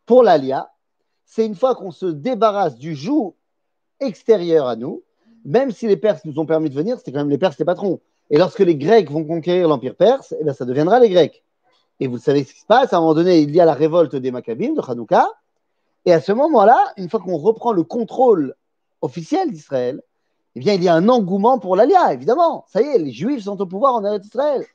[0.06, 0.71] pour l'Alia.
[1.25, 3.36] C'est une fois qu'on se débarrasse du joug
[3.99, 5.04] extérieur à nous,
[5.43, 7.65] même si les Perses nous ont permis de venir, c'était quand même les Perses les
[7.65, 7.99] patrons.
[8.30, 11.43] Et lorsque les Grecs vont conquérir l'Empire perse, eh bien, ça deviendra les Grecs.
[11.99, 12.93] Et vous savez ce qui se passe.
[12.93, 15.27] À un moment donné, il y a la révolte des Maccabim de Hanouka.
[16.06, 18.56] Et à ce moment-là, une fois qu'on reprend le contrôle
[19.01, 20.01] officiel d'Israël,
[20.56, 22.65] eh il y a un engouement pour l'Alia, évidemment.
[22.67, 24.65] Ça y est, les Juifs sont au pouvoir en Eretz Israël.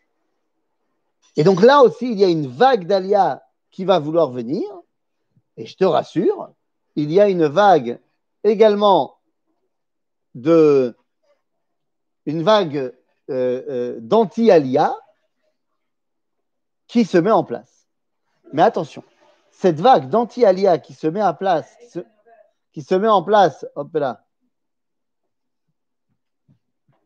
[1.37, 4.66] Et donc là aussi, il y a une vague d'Alia qui va vouloir venir.
[5.57, 6.51] Et je te rassure,
[6.96, 8.01] il y a une vague
[8.44, 9.18] également
[10.35, 10.96] de
[12.27, 12.92] une vague euh,
[13.68, 14.94] euh, d'anti-alia
[16.87, 17.88] qui se met en place.
[18.53, 19.03] Mais attention,
[19.51, 21.77] cette vague d'anti-alia qui se met en place,
[22.72, 24.25] qui se, met en place, hop là.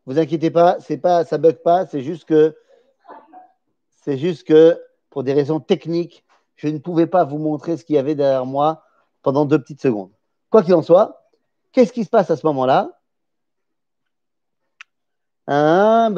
[0.05, 2.55] Vous inquiétez pas, c'est pas, ça bug pas, c'est juste que,
[4.01, 7.95] c'est juste que pour des raisons techniques, je ne pouvais pas vous montrer ce qu'il
[7.95, 8.83] y avait derrière moi
[9.21, 10.11] pendant deux petites secondes.
[10.49, 11.29] Quoi qu'il en soit,
[11.71, 12.99] qu'est-ce qui se passe à ce moment-là?
[15.47, 16.13] Hein,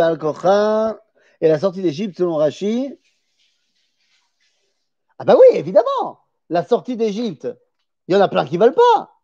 [1.41, 2.97] et la sortie d'Égypte selon Rachid.
[5.19, 6.19] Ah bah oui, évidemment,
[6.49, 7.47] la sortie d'Égypte,
[8.07, 9.21] il y en a plein qui ne veulent pas.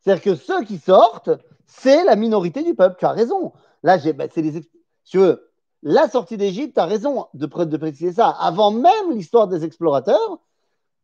[0.00, 1.30] C'est-à-dire que ceux qui sortent,
[1.66, 2.96] c'est la minorité du peuple.
[2.98, 3.52] Tu as raison.
[3.82, 4.60] Là, bah, c'est les,
[5.04, 5.47] tu veux,
[5.82, 8.28] la sortie d'Égypte, tu as raison de, préciser ça.
[8.28, 10.38] Avant même l'histoire des explorateurs,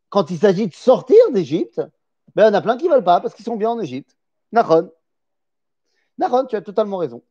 [0.09, 1.81] quand il s'agit de sortir d'Égypte,
[2.35, 4.17] ben, en a plein qui ne veulent pas parce qu'ils sont bien en Égypte.
[4.51, 4.91] Naron.
[6.17, 7.23] Naron, tu as totalement raison.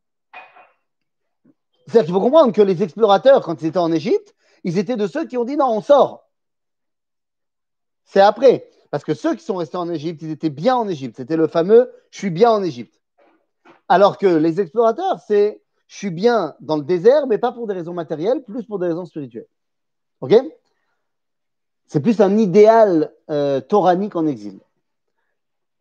[1.85, 5.05] C'est-à-dire qu'il faut comprendre que les explorateurs, quand ils étaient en Égypte, ils étaient de
[5.05, 6.27] ceux qui ont dit non, on sort.
[8.05, 8.67] C'est après.
[8.89, 11.17] Parce que ceux qui sont restés en Égypte, ils étaient bien en Égypte.
[11.17, 13.01] C'était le fameux je suis bien en Égypte.
[13.87, 17.73] Alors que les explorateurs, c'est je suis bien dans le désert, mais pas pour des
[17.73, 19.47] raisons matérielles, plus pour des raisons spirituelles.
[20.21, 20.33] OK?
[21.85, 24.59] C'est plus un idéal euh, en exil.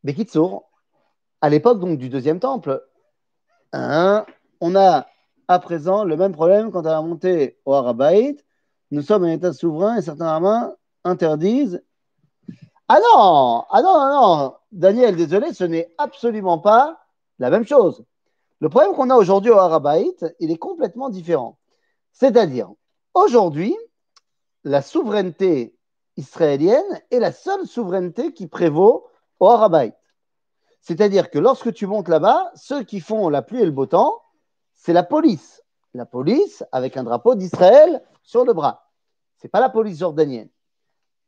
[0.02, 0.68] Bekitsour,
[1.40, 2.82] à l'époque donc du deuxième temple,
[3.72, 4.26] hein,
[4.60, 5.06] on a
[5.48, 8.44] à présent le même problème quand à la montée au Harabaït.
[8.90, 11.82] Nous sommes un État souverain et certains rabbins interdisent.
[12.88, 17.00] Ah non, ah non, non, Daniel, désolé, ce n'est absolument pas
[17.38, 18.04] la même chose.
[18.64, 21.58] Le problème qu'on a aujourd'hui au Harabaït, il est complètement différent.
[22.12, 22.72] C'est-à-dire,
[23.12, 23.76] aujourd'hui,
[24.62, 25.76] la souveraineté
[26.16, 29.06] israélienne est la seule souveraineté qui prévaut
[29.38, 29.94] au Harabaït.
[30.80, 34.22] C'est-à-dire que lorsque tu montes là-bas, ceux qui font la pluie et le beau temps,
[34.72, 35.62] c'est la police.
[35.92, 38.88] La police avec un drapeau d'Israël sur le bras.
[39.42, 40.48] Ce n'est pas la police jordanienne.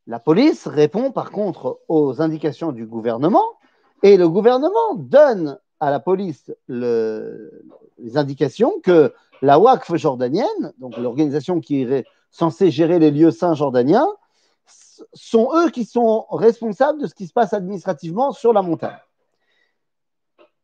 [0.07, 3.59] La police répond par contre aux indications du gouvernement
[4.03, 9.12] et le gouvernement donne à la police les indications que
[9.43, 14.09] la WACF jordanienne, donc l'organisation qui est censée gérer les lieux saints jordaniens,
[15.12, 18.99] sont eux qui sont responsables de ce qui se passe administrativement sur la montagne.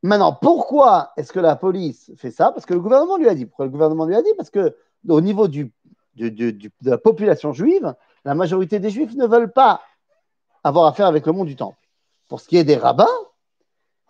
[0.03, 2.51] Maintenant, pourquoi est-ce que la police fait ça?
[2.51, 3.47] Parce que le gouvernement lui a dit.
[3.47, 4.33] Pourquoi le gouvernement lui a dit?
[4.37, 4.77] Parce que
[5.09, 5.73] au niveau du,
[6.17, 7.95] de la population juive,
[8.25, 9.81] la majorité des juifs ne veulent pas
[10.65, 11.79] avoir affaire avec le monde du temple.
[12.29, 13.07] Pour ce qui est des rabbins,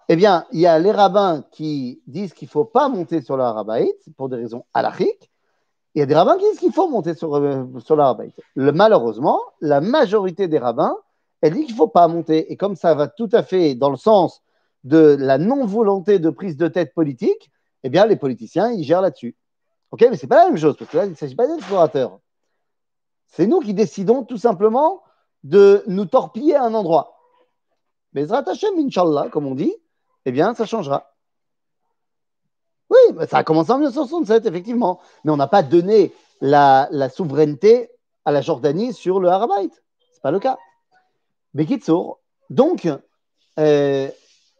[0.09, 3.37] eh bien, il y a les rabbins qui disent qu'il ne faut pas monter sur
[3.37, 5.31] le Harabaït pour des raisons halachiques.
[5.95, 7.97] Il y a des rabbins qui disent qu'il faut monter sur, euh, sur
[8.57, 10.97] malheureusement, la majorité des rabbins,
[11.41, 12.51] elle dit qu'il ne faut pas monter.
[12.53, 14.43] Et comme ça va tout à fait dans le sens
[14.85, 17.51] de la non-volonté de prise de tête politique,
[17.85, 19.37] eh bien, les politiciens, ils gèrent là-dessus.
[19.91, 21.47] OK, mais ce n'est pas la même chose, parce que là, il ne s'agit pas
[21.47, 22.19] d'explorateurs.
[23.27, 25.03] C'est nous qui décidons tout simplement
[25.45, 27.19] de nous torpiller à un endroit.
[28.12, 29.75] Mais Hashem, Inch'Allah, comme on dit,
[30.24, 31.14] eh bien, ça changera.
[32.90, 35.00] Oui, ça a commencé en 1967, effectivement.
[35.24, 37.90] Mais on n'a pas donné la, souveraineté
[38.24, 39.54] à la Jordanie sur le Harabait.
[39.54, 40.58] Ce n'est pas le cas.
[41.54, 42.88] Bekitsour, donc,
[43.58, 44.08] euh,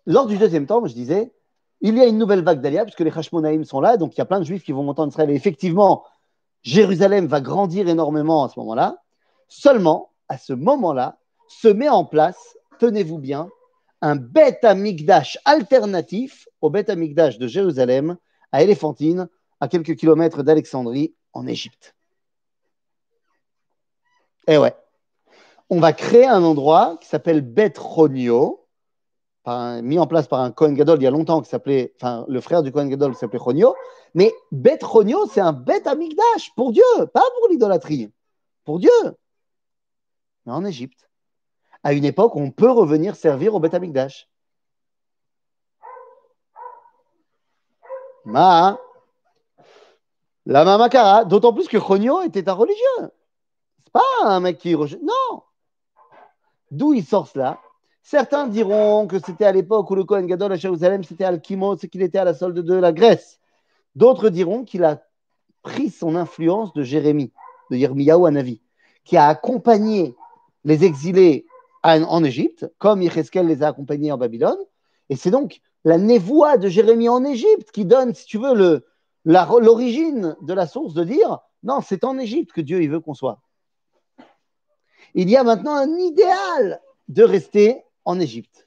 [0.07, 1.33] lors du deuxième temps, je disais,
[1.81, 4.21] il y a une nouvelle vague d'Alia, puisque les Hashmonaïm sont là, donc il y
[4.21, 5.31] a plein de juifs qui vont monter en Israël.
[5.31, 6.05] Et effectivement,
[6.63, 8.99] Jérusalem va grandir énormément à ce moment-là.
[9.49, 13.49] Seulement, à ce moment-là, se met en place, tenez-vous bien,
[14.03, 18.19] un Beth Amikdash alternatif au Beth Amikdash de Jérusalem,
[18.51, 19.29] à Éléphantine,
[19.61, 21.95] à quelques kilomètres d'Alexandrie, en Égypte.
[24.47, 24.75] Eh ouais.
[25.71, 28.67] On va créer un endroit qui s'appelle Beth Ronio,
[29.47, 32.41] mis en place par un Kohen Gadol il y a longtemps, qui s'appelait, enfin, le
[32.41, 33.75] frère du Kohen Gadol s'appelait Chonio.
[34.15, 36.83] Mais Beth Chonio, c'est un Beth Amigdash, pour Dieu,
[37.15, 38.13] pas pour l'idolâtrie,
[38.65, 38.91] pour Dieu.
[40.45, 41.09] Mais en Égypte,
[41.83, 44.29] à une époque, on peut revenir servir au Beth Amigdash.
[48.25, 48.79] Ma,
[50.47, 53.11] la Mamakara, d'autant plus que Chonio était un religieux.
[53.85, 55.43] C'est pas un mec qui Non.
[56.71, 57.61] D'où il sort cela?
[58.03, 61.89] Certains diront que c'était à l'époque où le Kohen Gadol à Jérusalem, c'était Al-Kimo, c'est
[61.89, 63.41] qu'il était à la solde de la Grèce.
[63.95, 65.03] D'autres diront qu'il a
[65.63, 67.33] pris son influence de Jérémie.
[67.71, 68.61] de Yirmiyahu Navi,
[69.05, 70.17] qui a accompagné
[70.65, 71.47] les exilés
[71.83, 74.59] en Égypte, comme Yecheskel les a accompagnés en Babylone.
[75.09, 78.85] Et c'est donc la névoie de Jérémie en Égypte qui donne, si tu veux,
[79.25, 83.15] l'origine de la source de dire non, c'est en Égypte que Dieu il veut qu'on
[83.15, 83.41] soit.
[85.15, 88.67] Il y a maintenant un idéal de rester en Égypte.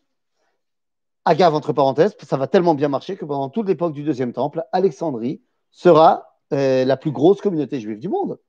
[1.25, 4.63] Agave, entre parenthèses, ça va tellement bien marcher que pendant toute l'époque du deuxième temple,
[4.71, 8.39] Alexandrie sera euh, la plus grosse communauté juive du monde.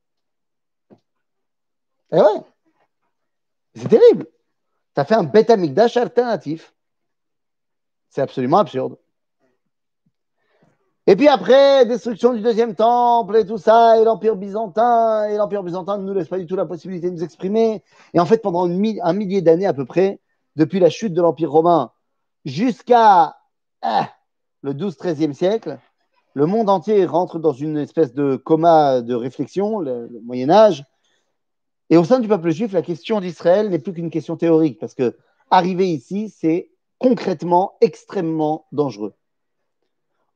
[2.12, 2.42] Eh ouais,
[3.74, 4.26] c'est terrible.
[4.96, 6.74] Tu as fait un Beth Amikdash alternatif.
[8.08, 8.96] C'est absolument absurde.
[11.06, 15.62] Et puis après, destruction du deuxième temple et tout ça, et l'Empire byzantin, et l'Empire
[15.62, 17.84] byzantin ne nous laisse pas du tout la possibilité de nous exprimer.
[18.14, 20.18] Et en fait, pendant un millier d'années à peu près,
[20.56, 21.92] depuis la chute de l'Empire romain
[22.46, 23.36] jusqu'à
[23.82, 24.10] ah,
[24.62, 25.78] le 12-13e siècle,
[26.32, 30.84] le monde entier rentre dans une espèce de coma de réflexion, le, Moyen Âge.
[31.90, 34.94] Et au sein du peuple juif, la question d'Israël n'est plus qu'une question théorique, parce
[34.94, 35.16] que
[35.50, 39.14] arriver ici, c'est concrètement extrêmement dangereux.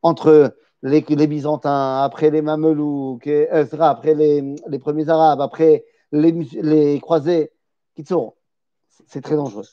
[0.02, 7.50] Entre les, Byzantins, après les Mamelouks, euh, après les, premiers Arabes, après les, croisés,
[9.06, 9.64] c'est très dangereux.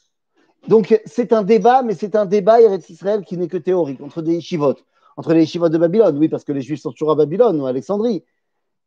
[0.68, 4.22] Donc, c'est un débat, mais c'est un débat Eretz Israël qui n'est que théorique, entre
[4.22, 4.84] des chivotes,
[5.16, 7.66] entre les chivotes de Babylone, oui, parce que les Juifs sont toujours à Babylone ou
[7.66, 8.24] à Alexandrie.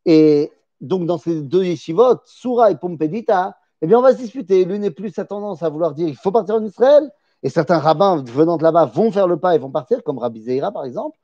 [0.05, 0.51] Et
[0.81, 4.65] donc, dans ces deux yeshivot, Soura et Pompédita, eh bien, on va se disputer.
[4.65, 7.09] L'une est plus à tendance à vouloir dire il faut partir en Israël,
[7.43, 10.41] et certains rabbins venant de là-bas vont faire le pas et vont partir, comme Rabbi
[10.41, 11.17] Zeira, par exemple.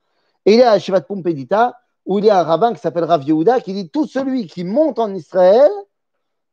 [0.46, 3.04] Et il y a à Shivat Pompédita, où il y a un rabbin qui s'appelle
[3.04, 5.72] Rav Yehuda, qui dit tout celui qui monte en Israël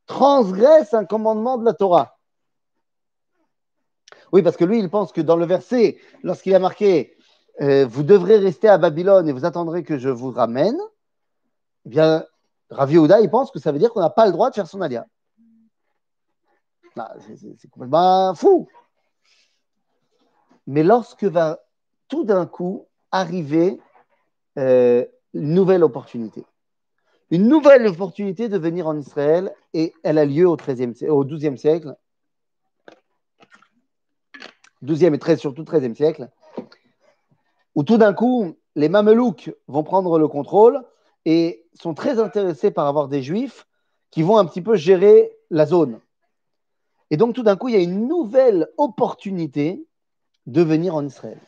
[0.06, 2.18] transgresse un commandement de la Torah.
[4.32, 7.16] Oui, parce que lui, il pense que dans le verset, lorsqu'il a marqué
[7.60, 10.76] euh, Vous devrez rester à Babylone et vous attendrez que je vous ramène,
[11.86, 12.24] eh bien,
[12.70, 14.66] Ravi Ouda, il pense que ça veut dire qu'on n'a pas le droit de faire
[14.66, 15.06] son alia.
[16.96, 18.68] Ah, c'est complètement fou.
[20.66, 21.60] Mais lorsque va
[22.08, 23.80] tout d'un coup arriver
[24.58, 26.44] euh, une nouvelle opportunité,
[27.30, 31.56] une nouvelle opportunité de venir en Israël, et elle a lieu au, 13e, au 12e
[31.56, 31.96] siècle,
[34.82, 36.30] 12e et 13, surtout 13e siècle,
[37.74, 40.84] où tout d'un coup, les Mamelouks vont prendre le contrôle
[41.24, 43.66] et sont très intéressés par avoir des Juifs
[44.10, 46.00] qui vont un petit peu gérer la zone.
[47.10, 49.86] Et donc, tout d'un coup, il y a une nouvelle opportunité
[50.46, 51.40] de venir en Israël.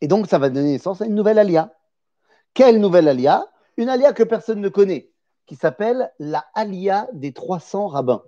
[0.00, 1.74] Et donc, ça va donner naissance à une nouvelle alia.
[2.52, 3.46] Quelle nouvelle alia?
[3.76, 5.10] Une alia que personne ne connaît,
[5.46, 8.22] qui s'appelle la alia des 300 rabbins.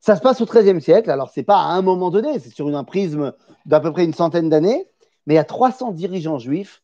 [0.00, 2.50] Ça se passe au XIIIe siècle, alors ce n'est pas à un moment donné, c'est
[2.50, 3.32] sur un prisme
[3.64, 4.88] d'à peu près une centaine d'années,
[5.26, 6.82] mais il y a 300 dirigeants juifs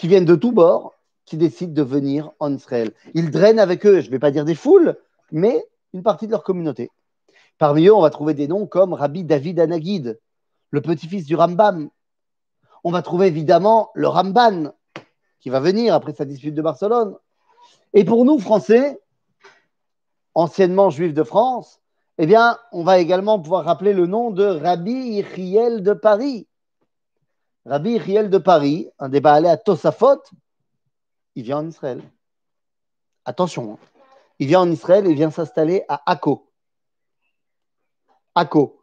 [0.00, 0.94] qui viennent de tous bords,
[1.26, 2.92] qui décident de venir en Israël.
[3.12, 4.96] Ils drainent avec eux, je ne vais pas dire des foules,
[5.30, 6.90] mais une partie de leur communauté.
[7.58, 10.18] Parmi eux, on va trouver des noms comme Rabbi David Anagid,
[10.70, 11.90] le petit-fils du Rambam.
[12.82, 14.72] On va trouver évidemment le Ramban,
[15.38, 17.14] qui va venir après sa dispute de Barcelone.
[17.92, 18.98] Et pour nous, Français,
[20.32, 21.78] anciennement juifs de France,
[22.16, 26.46] eh bien, on va également pouvoir rappeler le nom de Rabbi Iriel de Paris.
[27.66, 30.22] Rabbi Iriel de Paris, un débat allé à Tosafot,
[31.34, 32.02] il vient en Israël.
[33.24, 33.78] Attention, hein.
[34.38, 36.50] il vient en Israël et vient s'installer à Akko.
[38.34, 38.82] Akko.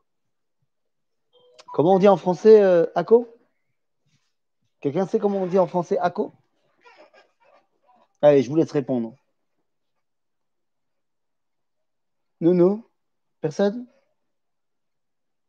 [1.73, 2.85] Comment on dit en français euh,
[4.79, 6.33] Quelqu'un sait comment on dit en français Akko?
[8.21, 9.13] Allez, je vous laisse répondre.
[12.39, 12.83] Nounou
[13.41, 13.87] Personne?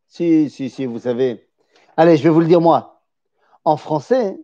[0.06, 1.46] Si, si, si, vous savez.
[1.96, 2.97] Allez, je vais vous le dire moi.
[3.68, 4.40] En français,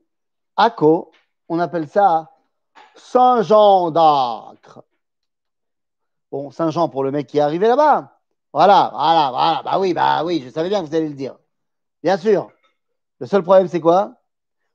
[0.57, 1.11] ACO,
[1.49, 2.31] on appelle ça
[2.95, 4.85] Saint-Jean d'Acre.
[6.31, 8.19] Bon, Saint-Jean pour le mec qui est arrivé là-bas.
[8.53, 9.63] Voilà, voilà, voilà.
[9.65, 11.39] Bah oui, bah oui, je savais bien que vous allez le dire.
[12.03, 12.51] Bien sûr.
[13.19, 14.17] Le seul problème, c'est quoi?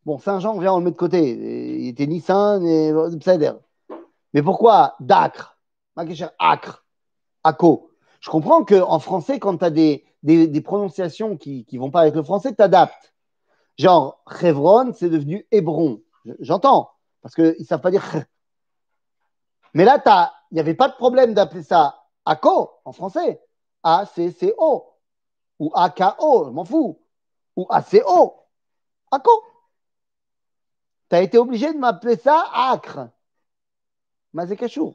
[0.04, 1.30] Bon, Saint-Jean, vient, on le met de côté.
[1.82, 2.92] Il était ni saint, ni
[4.34, 5.60] Mais pourquoi D'acre
[6.40, 6.86] Acre.
[7.44, 7.92] Aco.
[8.20, 12.16] Je comprends qu'en français, quand tu as des, des, prononciations qui ne vont pas avec
[12.16, 13.09] le français, tu adaptes.
[13.80, 16.02] Genre, Chevron, c'est devenu Hébron.
[16.42, 18.04] J'entends, parce qu'ils ne savent pas dire
[19.74, 20.04] Mais là,
[20.52, 23.42] il n'y avait pas de problème d'appeler ça ACO en français.
[23.84, 24.86] A-C-C-O.
[25.60, 27.00] Ou A-K-O, je m'en fous.
[27.56, 28.36] Ou A-C-O.
[29.12, 29.44] ACO.
[31.10, 33.08] Tu as été obligé de m'appeler ça Acre.
[34.34, 34.94] Mazekachou.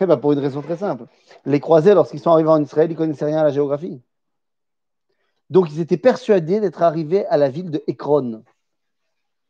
[0.00, 1.06] Eh ben, pour une raison très simple.
[1.44, 4.00] Les croisés, lorsqu'ils sont arrivés en Israël, ils ne connaissaient rien à la géographie.
[5.50, 8.44] Donc, ils étaient persuadés d'être arrivés à la ville de Ekron,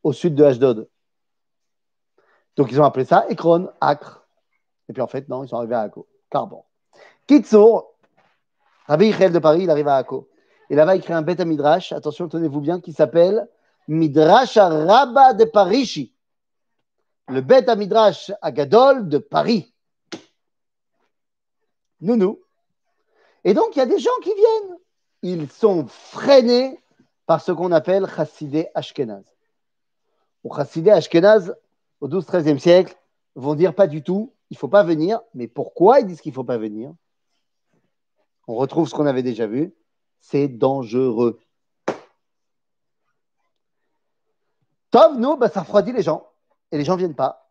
[0.03, 0.89] au sud de Ashdod.
[2.57, 4.27] Donc ils ont appelé ça Ekron, Acre.
[4.89, 6.07] Et puis en fait, non, ils sont arrivés à Akko.
[6.31, 6.65] Carbon.
[7.27, 7.95] Kitsour,
[8.87, 10.29] Rabbi Yichel de Paris, il arrive à Akko.
[10.69, 13.49] Et là-bas, il crée un bête à Midrash, attention, tenez-vous bien, qui s'appelle
[13.89, 16.15] Midrash Rabba de Parishi.
[17.29, 19.73] Le bête à Midrash Agadol de Paris.
[22.01, 22.41] Nounou.
[23.45, 24.80] Et donc, il y a des gens qui viennent.
[25.23, 26.81] Ils sont freinés
[27.27, 29.25] par ce qu'on appelle Chassidé Ashkenaz.
[30.45, 31.55] Ou Chassidé Ashkenaz,
[32.01, 32.97] au 12-13e siècle,
[33.35, 35.21] vont dire pas du tout, il ne faut pas venir.
[35.35, 36.93] Mais pourquoi ils disent qu'il ne faut pas venir?
[38.49, 39.75] On retrouve ce qu'on avait déjà vu.
[40.19, 41.39] C'est dangereux.
[44.91, 46.27] Tov, nous, bah, ça refroidit les gens.
[46.73, 47.51] Et les gens ne viennent pas,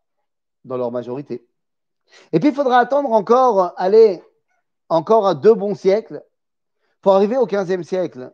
[0.64, 1.46] dans leur majorité.
[2.32, 4.22] Et puis, il faudra attendre encore, aller
[4.88, 6.22] encore à deux bons siècles
[7.00, 8.32] pour arriver au 15e siècle.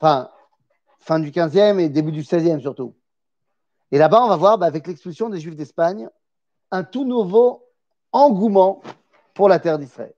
[0.00, 0.30] Enfin,
[1.00, 2.94] fin du 15e et début du 16e surtout.
[3.92, 6.08] Et là-bas, on va voir, bah, avec l'expulsion des Juifs d'Espagne,
[6.70, 7.64] un tout nouveau
[8.12, 8.80] engouement
[9.34, 10.14] pour la terre d'Israël.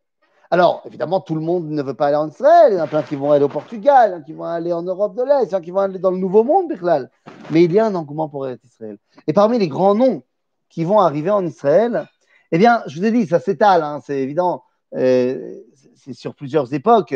[0.51, 2.73] Alors, évidemment, tout le monde ne veut pas aller en Israël.
[2.73, 5.17] Il y en a plein qui vont aller au Portugal, qui vont aller en Europe
[5.17, 7.11] de l'Est, qui vont aller dans le Nouveau Monde, Birlal.
[7.51, 8.99] Mais il y a un engouement pour Israël.
[9.27, 10.23] Et parmi les grands noms
[10.69, 12.07] qui vont arriver en Israël,
[12.51, 14.63] eh bien, je vous ai dit, ça s'étale, hein, c'est évident,
[14.95, 15.55] euh,
[16.03, 17.15] c'est sur plusieurs époques.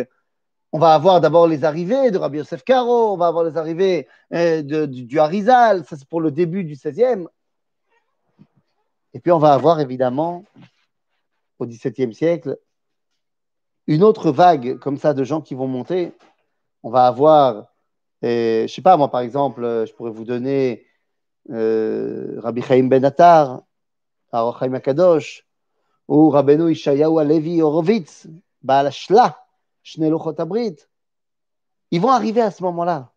[0.72, 4.08] On va avoir d'abord les arrivées de Rabbi Yosef Karo, on va avoir les arrivées
[4.32, 7.26] euh, du, Harizal, ça c'est pour le début du 16e.
[9.14, 10.44] Et puis on va avoir évidemment,
[11.58, 12.58] au XVIIe siècle,
[13.86, 16.12] une autre vague comme ça de gens qui vont monter.
[16.82, 17.72] On va avoir,
[18.22, 20.84] je ne sais pas, moi par exemple, je pourrais vous donner
[21.50, 23.62] euh, Rabbi Chaim Ben Attar,
[24.32, 25.46] Chaim Akadosh,
[26.08, 28.28] ou Rabbeinu Ishayahu Alevi Horowitz.
[31.90, 33.12] Ils vont arriver à ce moment-là.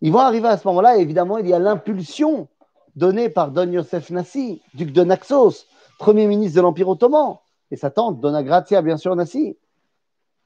[0.00, 2.48] Ils vont arriver à ce moment-là, évidemment, il y a l'impulsion
[2.96, 5.66] donné par Don Yosef Nassi, duc de Naxos,
[5.98, 7.36] premier ministre de l'Empire ottoman,
[7.70, 9.56] et sa tante, Donna Grazia, bien sûr, Nassi,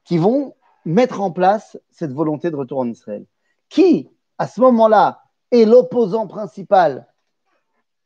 [0.03, 0.53] qui vont
[0.85, 3.25] mettre en place cette volonté de retour en Israël.
[3.69, 7.07] Qui, à ce moment-là, est l'opposant principal?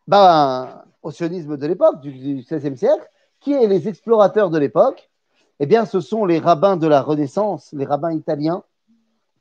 [0.07, 5.06] Ben, au sionisme de l'époque, du XVIe siècle Qui est les explorateurs de l'époque
[5.59, 8.63] Eh bien, ce sont les rabbins de la Renaissance, les rabbins italiens,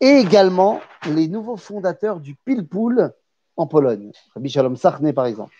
[0.00, 3.12] et également les nouveaux fondateurs du Pilpoul
[3.56, 5.54] en Pologne, Rabbi Shalom Sachne par exemple.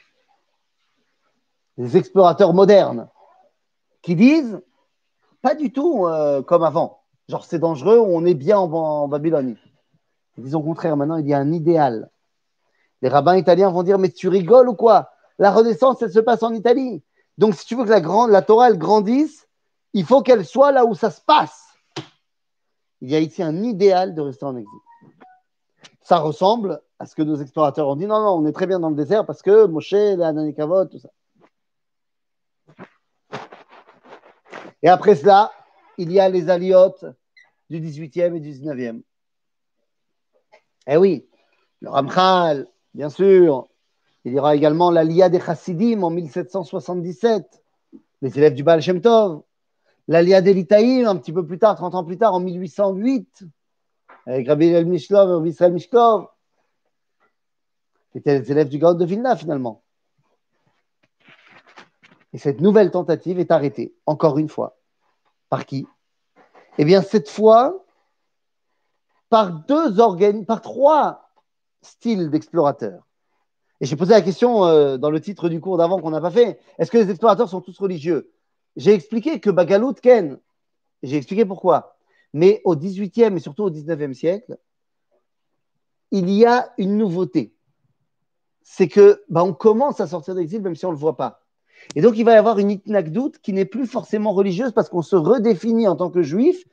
[1.79, 3.09] Les explorateurs modernes
[4.03, 4.61] qui disent
[5.43, 9.57] pas du tout euh, comme avant, genre c'est dangereux, on est bien en, Babylone.
[10.37, 12.11] Ils disent au contraire, maintenant il y a un idéal.
[13.03, 15.11] Les rabbins italiens vont dire mais tu rigoles ou quoi?
[15.39, 17.03] La Renaissance, elle se passe en Italie.
[17.39, 19.46] Donc si tu veux que la, grande, la Torah elle grandisse,
[19.93, 21.67] il faut qu'elle soit là où ça se passe.
[23.01, 24.81] Il y a ici un idéal de rester en exil.
[26.03, 28.07] Ça ressemble à ce que nos explorateurs ont dit.
[28.07, 30.99] Non, non, on est très bien dans le désert parce que Moshe, les Ananikavot, tout
[30.99, 31.11] ça.
[34.83, 35.51] Et après cela,
[35.99, 37.05] il y a les aliotes
[37.71, 39.03] du 18e et du 19e.
[40.87, 41.29] Eh oui,
[41.81, 43.69] le Ramchal, bien sûr.
[44.25, 47.63] Il y aura également l'Alia des Chassidim en 1777,
[48.23, 49.43] les élèves du Baal Shem Tov.
[50.09, 53.45] L'Alia des Litaïm un petit peu plus tard, 30 ans plus tard, en 1808,
[54.27, 56.29] avec Rabbi El Mishlov et Israël Mishkov
[58.15, 59.83] étaient les élèves du Gaon de Vilna finalement.
[62.33, 64.79] Et cette nouvelle tentative est arrêtée, encore une fois.
[65.49, 65.87] Par qui?
[66.79, 67.85] Eh bien, cette fois,
[69.29, 71.31] par deux organes, par trois
[71.83, 73.07] styles d'explorateurs.
[73.81, 76.31] Et j'ai posé la question euh, dans le titre du cours d'avant qu'on n'a pas
[76.31, 76.61] fait.
[76.79, 78.33] Est-ce que les explorateurs sont tous religieux?
[78.77, 80.39] J'ai expliqué que Bagalout Ken.
[81.03, 81.97] J'ai expliqué pourquoi.
[82.33, 84.59] Mais au XVIIIe et surtout au XIXe siècle,
[86.11, 87.57] il y a une nouveauté
[88.69, 91.45] c'est que bah, on commence à sortir d'exil même si on ne le voit pas.
[91.95, 95.03] Et donc, il va y avoir une doute qui n'est plus forcément religieuse parce qu'on
[95.03, 96.65] se redéfinit en tant que juif,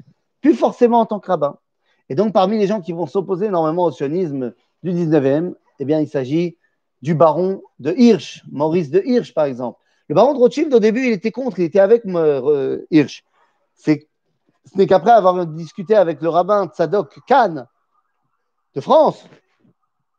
[0.42, 1.60] plus forcément en tant que rabbin.
[2.10, 6.00] Et donc, parmi les gens qui vont s'opposer énormément au sionisme du 19e, eh bien,
[6.00, 6.58] il s'agit
[7.04, 9.80] du baron de Hirsch, Maurice de Hirsch, par exemple.
[10.14, 13.24] Le baron de Rothschild, au début, il était contre, il était avec euh, Hirsch.
[13.74, 13.96] ce
[14.76, 17.66] n'est qu'après avoir discuté avec le rabbin Tzadok Khan
[18.76, 19.26] de France,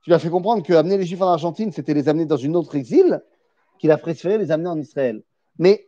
[0.03, 2.57] tu lui as fait comprendre qu'amener les Juifs en Argentine, c'était les amener dans une
[2.57, 3.23] autre exil,
[3.79, 5.23] qu'il a préféré les amener en Israël.
[5.61, 5.87] Mais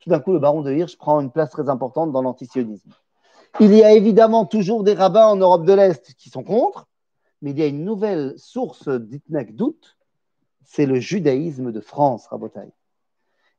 [0.00, 2.90] tout d'un coup, le baron de Hirsch prend une place très importante dans l'antisionisme.
[3.58, 6.88] Il y a évidemment toujours des rabbins en Europe de l'Est qui sont contre,
[7.40, 9.96] mais il y a une nouvelle source d'Itnek doute,
[10.62, 12.70] c'est le judaïsme de France, Rabotai.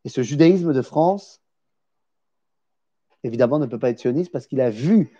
[0.06, 1.42] Et ce judaïsme de France,
[3.24, 5.18] évidemment, ne peut pas être sioniste parce qu'il a vu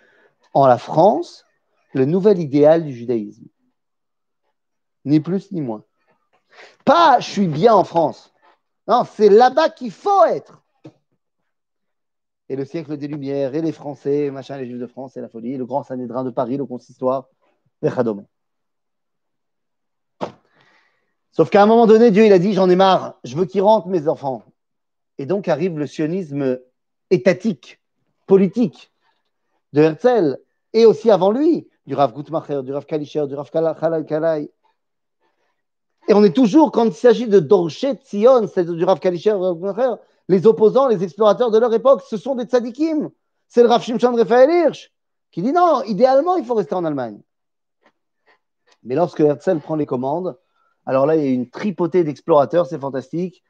[0.54, 1.44] en la France
[1.92, 3.46] le nouvel idéal du judaïsme
[5.06, 5.84] ni plus ni moins.
[6.84, 8.34] Pas je suis bien en France.
[8.86, 10.62] Non, c'est là-bas qu'il faut être.
[12.48, 15.28] Et le siècle des Lumières, et les Français, machin, les Juifs de France, et la
[15.28, 17.28] folie, le grand Sanhédrin de Paris, le consistoire,
[17.82, 18.24] les Khadom.
[21.32, 23.62] Sauf qu'à un moment donné, Dieu il a dit J'en ai marre, je veux qu'ils
[23.62, 24.44] rentrent mes enfants.
[25.18, 26.58] Et donc arrive le sionisme
[27.10, 27.80] étatique,
[28.26, 28.90] politique
[29.72, 30.38] de Herzl,
[30.72, 34.50] et aussi avant lui, du Rav Gutmacher, du Rav Kalischer, du Rav Kalai.
[36.08, 39.64] Et on est toujours, quand il s'agit de Dorchet Sion, c'est du Rav Kalischer, du
[39.66, 39.98] Rav
[40.28, 43.10] les opposants, les explorateurs de leur époque, ce sont des tzadikim.
[43.48, 44.90] C'est le Rav Shimshon Raphaël Hirsch
[45.30, 47.20] qui dit non, idéalement, il faut rester en Allemagne.
[48.82, 50.38] Mais lorsque Herzl prend les commandes,
[50.86, 53.42] alors là, il y a une tripotée d'explorateurs, c'est fantastique.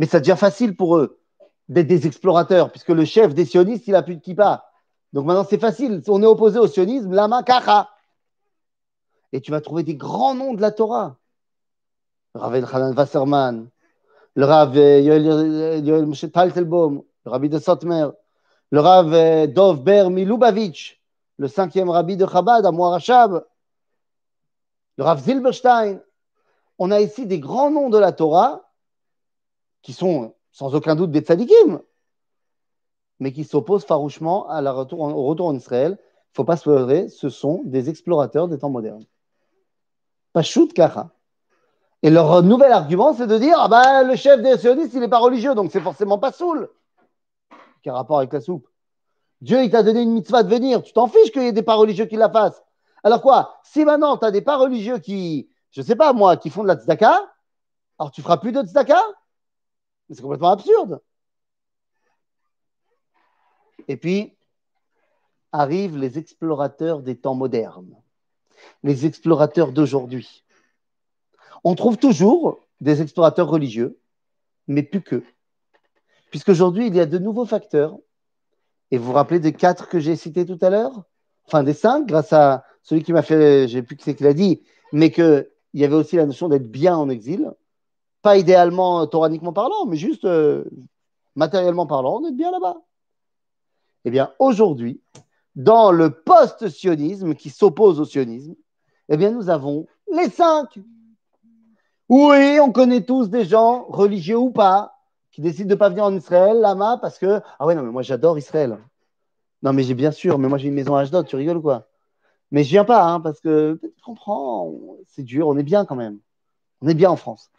[0.00, 1.20] Mais ça devient facile pour eux
[1.68, 4.64] d'être des explorateurs, puisque le chef des sionistes, il a plus de kippa.
[5.12, 6.02] Donc maintenant, c'est facile.
[6.08, 7.90] On est opposé au sionisme, lama kacha.
[9.34, 11.18] Et tu vas trouver des grands noms de la Torah.
[12.34, 13.68] Rav Hanan Wasserman,
[14.36, 18.08] le Rav euh, Yoel Moshe Taltelbaum, le Rabbi de Sotmer,
[18.70, 20.98] le Rav euh, Dov Ber Milubavitch,
[21.36, 23.44] le cinquième Rabbi de Chabad à Moarashab,
[24.96, 26.00] le Rav Zilberstein,
[26.78, 28.69] on a ici des grands noms de la Torah
[29.82, 31.80] qui sont sans aucun doute des tzadikim,
[33.18, 35.98] mais qui s'opposent farouchement au retour en Israël.
[36.00, 39.04] Il ne faut pas se leurrer, ce sont des explorateurs des temps modernes.
[40.32, 41.10] Pas shoot kacha.
[42.02, 45.08] Et leur nouvel argument, c'est de dire ah ben, le chef des sionistes, il n'est
[45.08, 46.70] pas religieux, donc c'est forcément pas soul.
[47.82, 48.66] Quel rapport avec la soupe
[49.40, 50.82] Dieu, il t'a donné une mitzvah de venir.
[50.82, 52.62] Tu t'en fiches qu'il y ait des pas religieux qui la fassent.
[53.02, 56.36] Alors quoi Si maintenant, tu as des pas religieux qui, je ne sais pas moi,
[56.36, 57.18] qui font de la tzedaka,
[57.98, 59.00] alors tu feras plus de tzedaka?
[60.10, 61.00] C'est complètement absurde.
[63.88, 64.36] Et puis,
[65.52, 67.96] arrivent les explorateurs des temps modernes,
[68.82, 70.44] les explorateurs d'aujourd'hui.
[71.64, 73.98] On trouve toujours des explorateurs religieux,
[74.66, 75.22] mais plus que.
[76.30, 77.98] Puisqu'aujourd'hui, il y a de nouveaux facteurs.
[78.90, 81.04] Et vous vous rappelez des quatre que j'ai cités tout à l'heure?
[81.46, 84.34] Enfin, des cinq, grâce à celui qui m'a fait, j'ai plus que c'est qu'il a
[84.34, 87.52] dit, mais que il y avait aussi la notion d'être bien en exil.
[88.22, 90.64] Pas idéalement, toraniquement parlant, mais juste euh,
[91.36, 92.76] matériellement parlant, d'être bien là-bas.
[94.04, 95.00] Eh bien, aujourd'hui,
[95.56, 98.54] dans le post-sionisme qui s'oppose au sionisme,
[99.08, 100.78] eh bien, nous avons les cinq.
[102.08, 104.96] Oui, on connaît tous des gens, religieux ou pas,
[105.30, 107.90] qui décident de ne pas venir en Israël, lama, parce que, ah ouais, non, mais
[107.90, 108.78] moi j'adore Israël.
[109.62, 111.88] Non, mais j'ai bien sûr, mais moi j'ai une maison à Ashdod, tu rigoles quoi?
[112.50, 114.74] Mais je viens pas, hein, parce que tu comprends,
[115.06, 116.18] c'est dur, on est bien quand même.
[116.80, 117.50] On est bien en France.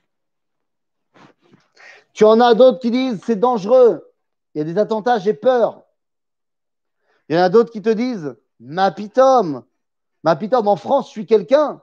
[2.22, 4.13] Tu en as d'autres qui disent c'est dangereux,
[4.53, 5.82] il y a des attentats, j'ai peur.
[7.28, 9.63] Il y en a d'autres qui te disent ma pitome,
[10.24, 11.82] en France, je suis quelqu'un.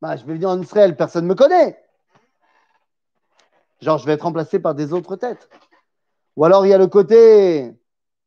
[0.00, 1.78] Bah, je vais venir en Israël, personne ne me connaît.
[3.82, 5.50] Genre, je vais être remplacé par des autres têtes.
[6.36, 7.74] Ou alors, il y a le côté.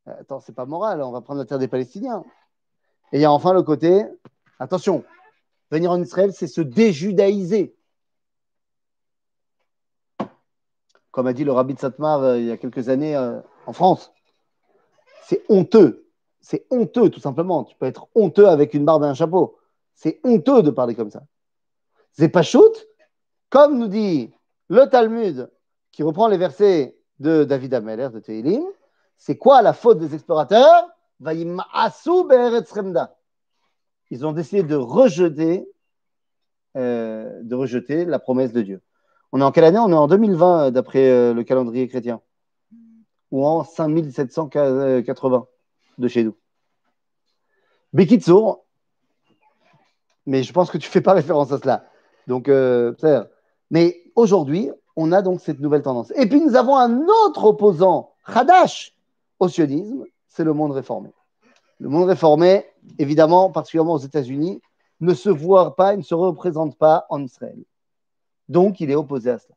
[0.06, 2.22] Attends, c'est pas moral, on va prendre la terre des Palestiniens.
[3.10, 4.04] Et il y a enfin le côté,
[4.60, 5.02] attention,
[5.72, 7.74] venir en Israël, c'est se déjudaïser.
[11.12, 13.72] Comme a dit le rabbi de Satmar euh, il y a quelques années euh, en
[13.72, 14.12] France.
[15.24, 16.08] C'est honteux.
[16.40, 17.62] C'est honteux, tout simplement.
[17.64, 19.58] Tu peux être honteux avec une barbe et un chapeau.
[19.94, 21.22] C'est honteux de parler comme ça.
[22.12, 22.42] C'est pas
[23.50, 24.32] comme nous dit
[24.68, 25.50] le Talmud,
[25.92, 28.64] qui reprend les versets de David Ameller de Tehilim.
[29.18, 30.88] C'est quoi la faute des explorateurs?
[34.10, 35.70] Ils ont décidé de rejeter,
[36.76, 38.80] euh, de rejeter la promesse de Dieu.
[39.32, 39.78] On est en quelle année?
[39.78, 42.20] On est en 2020 d'après euh, le calendrier chrétien.
[43.30, 45.46] Ou en 5780
[45.98, 46.36] de chez nous.
[47.94, 48.64] Bekitsour,
[50.26, 51.86] mais je pense que tu ne fais pas référence à cela.
[52.26, 52.94] Donc, euh,
[53.70, 56.12] mais aujourd'hui, on a donc cette nouvelle tendance.
[56.16, 58.94] Et puis, nous avons un autre opposant, Hadash,
[59.40, 61.10] au sionisme, c'est le monde réformé.
[61.80, 62.66] Le monde réformé,
[62.98, 64.60] évidemment, particulièrement aux États-Unis,
[65.00, 67.58] ne se voit pas, il ne se représente pas en Israël.
[68.52, 69.54] Donc, il est opposé à cela.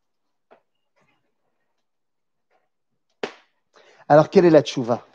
[4.07, 5.05] Alors, quelle est la tchouva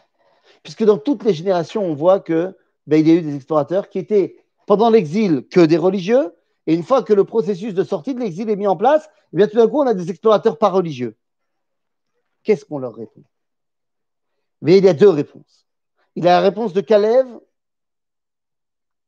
[0.62, 2.54] Puisque dans toutes les générations, on voit que
[2.86, 6.34] ben, il y a eu des explorateurs qui étaient pendant l'exil que des religieux,
[6.66, 9.36] et une fois que le processus de sortie de l'exil est mis en place, eh
[9.38, 11.16] bien tout d'un coup, on a des explorateurs pas religieux.
[12.42, 13.24] Qu'est-ce qu'on leur répond?
[14.60, 15.66] Mais il y a deux réponses.
[16.16, 17.26] Il y a la réponse de Kalev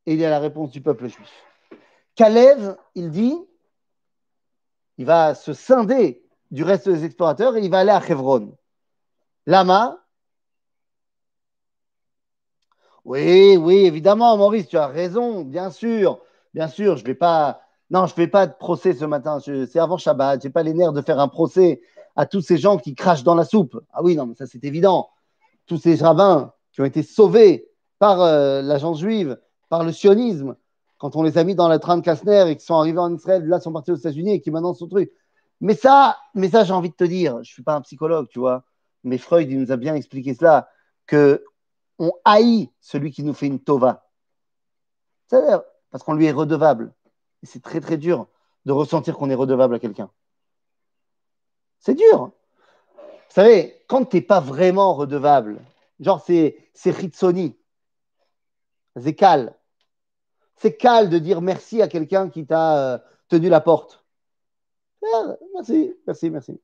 [0.07, 1.31] et il y a la réponse du peuple juif.
[2.15, 3.37] Kalev, il dit,
[4.99, 8.57] il va se scinder du reste des explorateurs et il va aller à Hebron.
[9.47, 9.99] Lama?
[13.05, 16.21] Oui, oui, évidemment, Maurice, tu as raison, bien sûr.
[16.55, 19.39] Bien sûr, je ne vais pas Non, je ne fais pas de procès ce matin.
[19.41, 20.43] C'est avant Shabbat.
[20.43, 21.81] Je n'ai pas les nerfs de faire un procès
[22.15, 23.81] à tous ces gens qui crachent dans la soupe.
[23.93, 25.11] Ah oui, non, mais ça c'est évident.
[25.67, 27.69] Tous ces rabbins qui ont été sauvés
[27.99, 29.39] par euh, l'agence juive,
[29.69, 30.57] par le sionisme,
[31.03, 33.13] quand on les a mis dans la train de Kastner et qui sont arrivés en
[33.13, 35.11] Israël, là sont partis aux États-Unis et qui maintenant sont trucs.
[35.61, 38.29] Mais ça, mais ça j'ai envie de te dire, je ne suis pas un psychologue,
[38.29, 38.63] tu vois,
[39.03, 40.69] mais Freud, il nous a bien expliqué cela,
[41.07, 41.45] que
[41.99, 44.07] on haït celui qui nous fait une tova.
[45.27, 46.95] C'est-à-dire, parce qu'on lui est redevable.
[47.43, 48.29] Et c'est très très dur
[48.65, 50.09] de ressentir qu'on est redevable à quelqu'un.
[51.81, 52.31] C'est dur.
[52.97, 55.63] Vous savez, quand tu n'es pas vraiment redevable,
[55.99, 57.57] genre c'est Ritsoni,
[58.97, 59.57] c'est cal.
[60.57, 62.99] C'est cal de dire merci à quelqu'un qui t'a euh,
[63.29, 64.05] tenu la porte.
[65.15, 66.61] Ah, merci, merci, merci.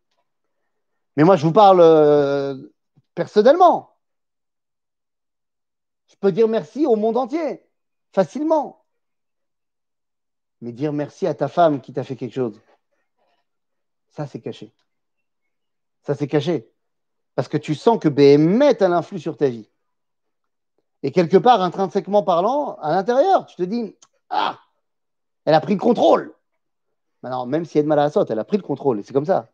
[1.16, 2.56] Mais moi, je vous parle euh,
[3.14, 3.96] personnellement.
[6.06, 7.62] Je peux dire merci au monde entier,
[8.12, 8.84] facilement.
[10.60, 12.60] Mais dire merci à ta femme qui t'a fait quelque chose,
[14.18, 14.72] ça, c'est caché.
[16.02, 16.72] Ça, c'est caché.
[17.36, 19.70] Parce que tu sens que BMet a l'influx sur ta vie.
[21.02, 23.94] Et quelque part, intrinsèquement parlant, à l'intérieur, tu te dis
[24.30, 24.58] Ah,
[25.44, 26.34] elle a pris le contrôle.
[27.22, 29.00] Maintenant, même si elle est mal à la saute, elle a pris le contrôle.
[29.00, 29.48] Et c'est comme ça.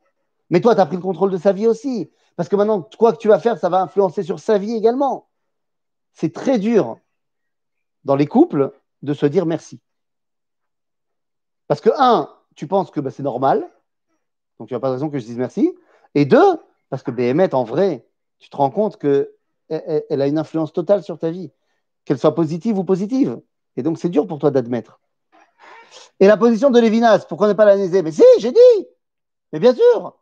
[0.51, 2.11] Mais toi, tu as pris le contrôle de sa vie aussi.
[2.37, 5.29] Parce que maintenant, quoi que tu vas faire, ça va influencer sur sa vie également.
[6.13, 6.99] C'est très dur
[8.05, 8.73] dans les couples
[9.03, 9.81] de se dire merci.
[11.67, 13.69] Parce que, un, tu penses que bah, c'est normal.
[14.59, 15.75] Donc, tu n'as pas de raison que je dise merci.
[16.15, 18.07] Et deux, parce que BMF, en vrai,
[18.39, 19.29] tu te rends compte qu'elle
[19.69, 21.51] elle a une influence totale sur ta vie,
[22.05, 23.41] qu'elle soit positive ou positive.
[23.77, 25.01] Et donc, c'est dur pour toi d'admettre.
[26.21, 28.87] Et la position de Lévinas, pourquoi n'est pas la Mais si, j'ai dit
[29.53, 30.17] Mais bien sûr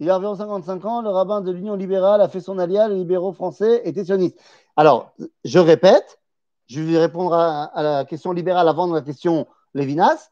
[0.00, 2.90] Il y a environ 55 ans, le rabbin de l'Union libérale a fait son alliage,
[2.90, 4.38] les libéraux français étaient sionistes.
[4.76, 5.12] Alors,
[5.44, 6.20] je répète,
[6.68, 10.30] je vais répondre à, la question libérale avant la question Lévinas.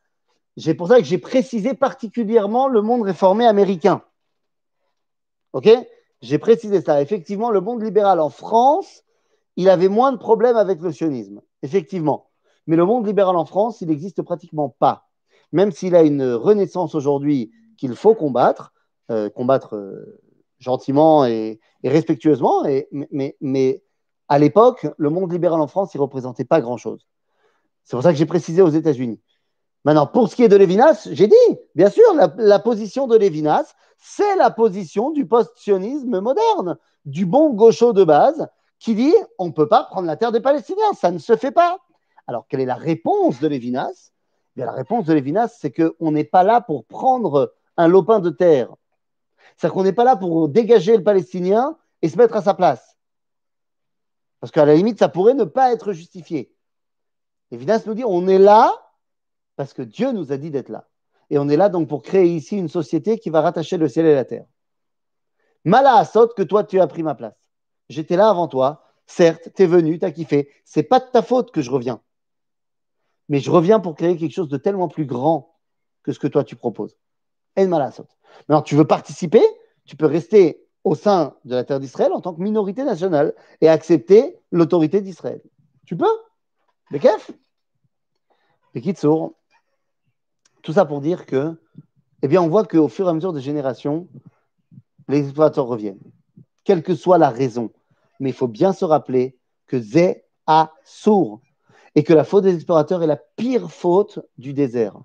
[0.57, 4.03] C'est pour ça que j'ai précisé particulièrement le monde réformé américain.
[5.53, 5.68] OK?
[6.25, 7.03] J'ai précisé ça.
[7.03, 9.05] Effectivement, le monde libéral en France,
[9.57, 11.43] il avait moins de problèmes avec le sionisme.
[11.62, 12.31] Effectivement.
[12.66, 15.07] Mais le monde libéral en France, il n'existe pratiquement pas.
[15.53, 18.72] Même s'il a une renaissance aujourd'hui qu'il faut combattre,
[19.11, 20.18] euh, combattre euh,
[20.59, 23.83] gentiment et, respectueusement, mais, mais,
[24.29, 27.07] à l'époque, le monde libéral en France, il ne représentait pas grand-chose.
[27.85, 29.20] C'est pour ça que j'ai précisé aux États-Unis.
[29.85, 32.03] Maintenant, pour ce qui est de Lévinas, j'ai dit, bien sûr,
[32.39, 33.75] la, position de Lévinas,
[34.07, 36.77] c'est la position du post-sionisme moderne,
[37.07, 38.47] du bon gaucho de base,
[38.79, 41.53] qui dit on ne peut pas prendre la terre des Palestiniens, ça ne se fait
[41.53, 41.79] pas.
[42.27, 44.13] Alors, quelle est la réponse de Lévinas?
[44.59, 48.29] Eh La réponse de Lévinas, c'est qu'on n'est pas là pour prendre un lopin de
[48.29, 48.75] terre.
[49.57, 52.99] C'est-à-dire qu'on n'est pas là pour dégager le Palestinien et se mettre à sa place.
[54.41, 56.55] Parce qu'à la limite, ça pourrait ne pas être justifié.
[57.51, 58.71] Lévinas nous dit on est là
[59.57, 60.87] parce que Dieu nous a dit d'être là.
[61.35, 64.07] Et on est là donc pour créer ici une société qui va rattacher le ciel
[64.07, 64.45] et la terre.
[65.64, 67.51] Mala Asot, que toi tu as pris ma place.
[67.89, 68.85] J'étais là avant toi.
[69.07, 70.49] Certes, tu es venu, tu as kiffé.
[70.64, 72.01] C'est pas de ta faute que je reviens.
[73.28, 75.57] Mais je reviens pour créer quelque chose de tellement plus grand
[76.05, 76.97] que ce que toi tu proposes.
[77.57, 78.07] Et Mala Asot.
[78.49, 79.43] Maintenant, tu veux participer,
[79.87, 83.68] tu peux rester au sein de la terre d'Israël en tant que minorité nationale et
[83.68, 85.43] accepter l'autorité d'Israël.
[85.85, 86.16] Tu peux?
[86.93, 87.32] Bekef?
[88.72, 89.35] Bekitsour,
[90.65, 91.55] tout ça pour dire que,
[92.23, 94.09] eh bien, on voit qu'au fur et à mesure des générations,
[95.09, 96.01] les exploiteurs reviennent,
[96.65, 97.71] quelle que soit la raison.
[98.19, 99.37] Mais il faut bien se rappeler
[99.67, 101.43] que Zé a sourd
[101.95, 104.97] et que la faute des explorateurs est la pire faute du désert.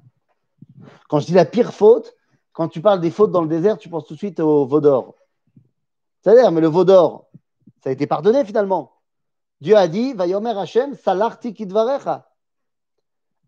[1.10, 2.16] Quand je dis la pire faute,
[2.54, 4.80] quand tu parles des fautes dans le désert, tu penses tout de suite au veau
[4.80, 5.16] d'or.
[6.22, 7.30] C'est-à-dire, mais le veau d'or,
[7.84, 8.94] ça a été pardonné finalement.
[9.60, 11.54] Dieu a dit, Vayomer Hashem, salarti.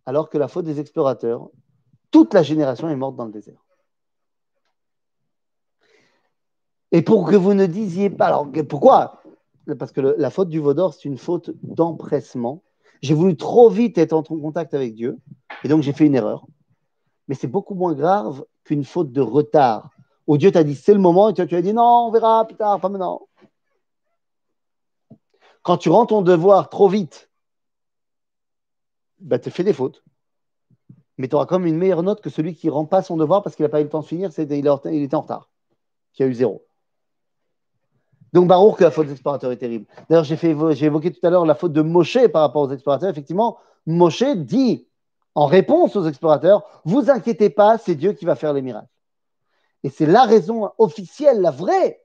[0.05, 1.49] Alors que la faute des explorateurs,
[2.11, 3.65] toute la génération est morte dans le désert.
[6.91, 9.23] Et pour que vous ne disiez pas, alors pourquoi?
[9.79, 12.63] Parce que la faute du Vaudor, c'est une faute d'empressement.
[13.01, 15.17] J'ai voulu trop vite être en contact avec Dieu,
[15.63, 16.45] et donc j'ai fait une erreur.
[17.27, 19.89] Mais c'est beaucoup moins grave qu'une faute de retard,
[20.27, 22.45] où Dieu t'a dit c'est le moment, et toi tu as dit non, on verra
[22.45, 23.27] plus tard, pas maintenant.
[25.63, 27.29] Quand tu rends ton devoir trop vite,
[29.19, 30.03] bah, tu fais des fautes
[31.17, 33.43] mais tu auras comme une meilleure note que celui qui ne rend pas son devoir
[33.43, 35.49] parce qu'il n'a pas eu le temps de finir, il, il était en retard,
[36.13, 36.65] qui a eu zéro.
[38.33, 39.85] Donc, Baruch, que la faute des explorateurs est terrible.
[40.09, 43.09] D'ailleurs, j'ai, j'ai évoqué tout à l'heure la faute de Moshe par rapport aux explorateurs.
[43.09, 44.87] Effectivement, Moshe dit
[45.35, 48.87] en réponse aux explorateurs Vous inquiétez pas, c'est Dieu qui va faire les miracles.
[49.83, 52.01] Et c'est la raison officielle, la vraie,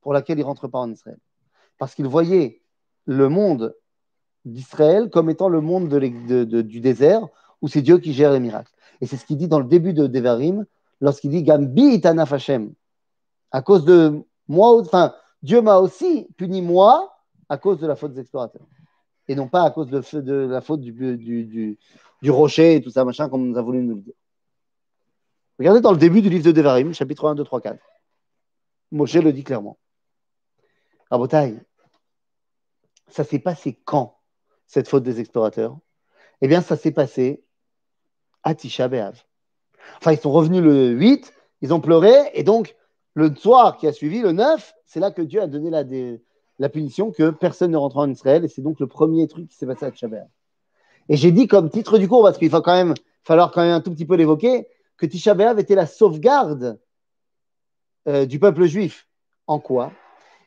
[0.00, 1.18] pour laquelle il ne rentre pas en Israël.
[1.78, 2.62] Parce qu'il voyait
[3.04, 3.74] le monde
[4.44, 7.26] d'Israël comme étant le monde du désert,
[7.62, 8.72] ou c'est Dieu qui gère les miracles.
[9.00, 10.64] Et c'est ce qu'il dit dans le début de Devarim,
[11.00, 12.72] lorsqu'il dit Gambi itanaf Hashem.
[13.50, 17.16] À cause de moi, enfin, Dieu m'a aussi puni moi
[17.48, 18.66] à cause de la faute des explorateurs.
[19.28, 21.78] Et non pas à cause de, la faute du, du,
[22.22, 24.14] du, rocher et tout ça, machin, comme on a voulu nous le dire.
[25.58, 27.78] Regardez dans le début du livre de Devarim, chapitre 1, 2, 3, 4.
[28.92, 29.78] Moshe le dit clairement.
[31.10, 31.56] Rabotai,
[33.08, 34.18] ça s'est passé quand,
[34.66, 35.78] cette faute des explorateurs?
[36.40, 37.42] Eh bien, ça s'est passé
[38.46, 38.88] à Tisha.
[39.98, 42.76] Enfin, ils sont revenus le 8, ils ont pleuré, et donc,
[43.14, 45.68] le soir qui a suivi, le 9, c'est là que Dieu a donné
[46.58, 49.56] la, punition que personne ne rentre en Israël, et c'est donc le premier truc qui
[49.56, 50.06] s'est passé à Tisha.
[51.08, 52.94] Et j'ai dit comme titre du cours, parce qu'il va quand même
[53.24, 56.78] falloir quand même un tout petit peu l'évoquer, que Tisha était la sauvegarde
[58.06, 59.08] euh, du peuple juif.
[59.48, 59.90] En quoi?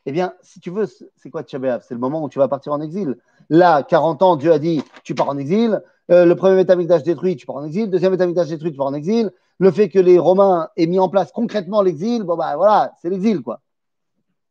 [0.05, 0.85] Eh bien, si tu veux,
[1.17, 3.17] c'est quoi Tisha C'est le moment où tu vas partir en exil.
[3.49, 5.81] Là, 40 ans, Dieu a dit, tu pars en exil.
[6.11, 7.89] Euh, le premier Métamikdash détruit, tu pars en exil.
[7.89, 9.31] Deuxième Métamikdash détruit, tu pars en exil.
[9.59, 13.09] Le fait que les Romains aient mis en place concrètement l'exil, bon, bah voilà, c'est
[13.09, 13.61] l'exil, quoi.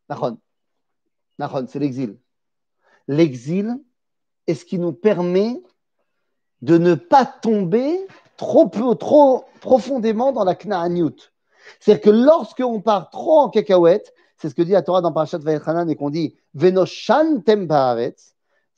[0.09, 0.39] Nachon.
[1.39, 2.17] Nachon, c'est l'exil.
[3.09, 3.79] L'exil
[4.47, 5.61] est ce qui nous permet
[6.63, 7.99] de ne pas tomber
[8.37, 11.33] trop, profondément dans la Knaaniut.
[11.81, 15.39] C'est-à-dire que lorsqu'on part trop en cacahuète, c'est ce que dit la Torah dans Parashat
[15.39, 17.43] Vayechanan et qu'on dit Venoshan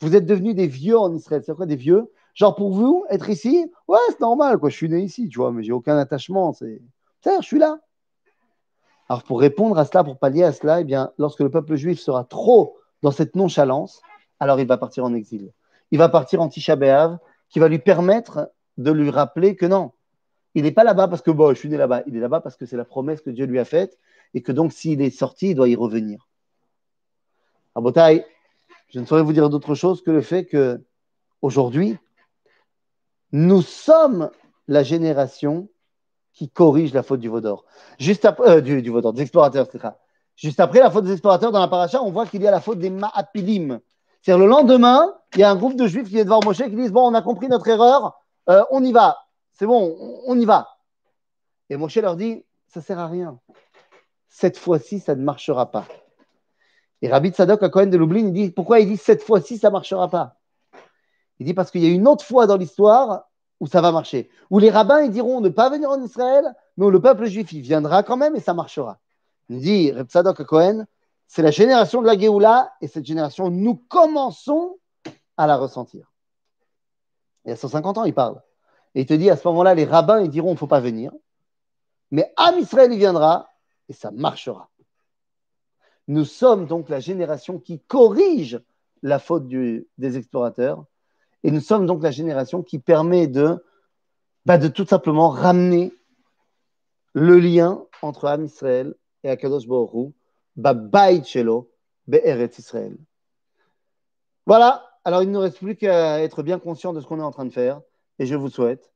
[0.03, 1.43] vous êtes devenus des vieux en Israël.
[1.45, 2.11] C'est quoi des vieux?
[2.35, 4.71] Genre pour vous, être ici, ouais, c'est normal, quoi.
[4.71, 6.53] Je suis né ici, tu vois, mais j'ai aucun attachement.
[6.53, 6.81] C'est,
[7.25, 7.79] je suis là.
[9.09, 11.99] Alors pour répondre à cela, pour pallier à cela, eh bien, lorsque le peuple juif
[11.99, 14.03] sera trop dans cette nonchalance,
[14.39, 15.53] alors il va partir en exil.
[15.91, 17.19] Il va partir en Tisha B'Av,
[17.49, 19.91] qui va lui permettre de lui rappeler que non,
[20.55, 22.03] il n'est pas là-bas parce que bon, je suis né là-bas.
[22.07, 23.99] Il est là-bas parce que c'est la promesse que Dieu lui a faite
[24.35, 26.29] et que donc s'il est sorti, il doit y revenir.
[27.75, 28.25] À Botaï,
[28.89, 30.81] je ne saurais vous dire d'autre chose que le fait que
[31.43, 31.97] aujourd'hui,
[33.33, 34.31] nous sommes
[34.69, 35.69] la génération
[36.33, 37.65] qui corrige la faute du Vaudor.
[37.99, 38.83] Juste après, euh, du.
[40.37, 42.61] Juste après la faute des explorateurs dans la paracha, on voit qu'il y a la
[42.61, 43.81] faute des Ma'apilim.
[44.23, 46.71] C'est-à-dire le lendemain, il y a un groupe de juifs qui est devant Moshe qui
[46.71, 48.19] disent Bon, on a compris notre erreur,
[48.49, 49.19] euh, on y va,
[49.53, 50.69] c'est bon, on, y va.
[51.69, 53.39] Et Moshe leur dit Ça ne sert à rien.
[54.29, 55.87] Cette fois-ci, ça ne marchera pas.
[57.03, 59.69] Et Rabbi Sadok à Cohen de Lublin, il dit Pourquoi il dit Cette fois-ci, ça
[59.69, 60.40] ne marchera pas?
[61.41, 63.25] Il dit Parce qu'il y a une autre fois dans l'histoire
[63.59, 64.31] où ça va marcher.
[64.51, 68.05] Où les rabbins ils diront ne pas venir en Israël, mais le peuple juif viendra
[68.05, 68.99] quand même et ça marchera.
[69.49, 70.87] Il dit Rabbi Sadok Cohen
[71.33, 74.81] c'est la génération de la Géoula et cette génération, nous commençons
[75.37, 76.13] à la ressentir.
[77.45, 78.43] Il y a 150 ans, il parle.
[78.97, 81.13] Et il te dit à ce moment-là, les rabbins, ils diront, ne faut pas venir.
[82.11, 83.49] Mais Am Israël, il viendra
[83.89, 84.71] et ça marchera.
[86.09, 88.61] Nous sommes donc la génération qui corrige
[89.03, 90.85] la faute des explorateurs
[91.43, 93.65] et nous sommes donc la génération qui permet de,
[94.47, 95.93] bah, tout simplement ramener
[97.15, 100.13] le lien entre Am Israël et Akadosh Baruch
[100.57, 101.71] Babait Shelo,
[102.07, 102.97] Be'eret Israël.
[104.47, 107.25] Voilà, alors il ne nous reste plus qu'à être bien conscient de ce qu'on est
[107.25, 107.81] en train de faire.
[108.19, 108.93] Et je vous souhaite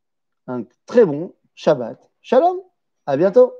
[0.46, 2.10] un très bon Shabbat.
[2.20, 2.58] Shalom,
[3.06, 3.54] à bientôt.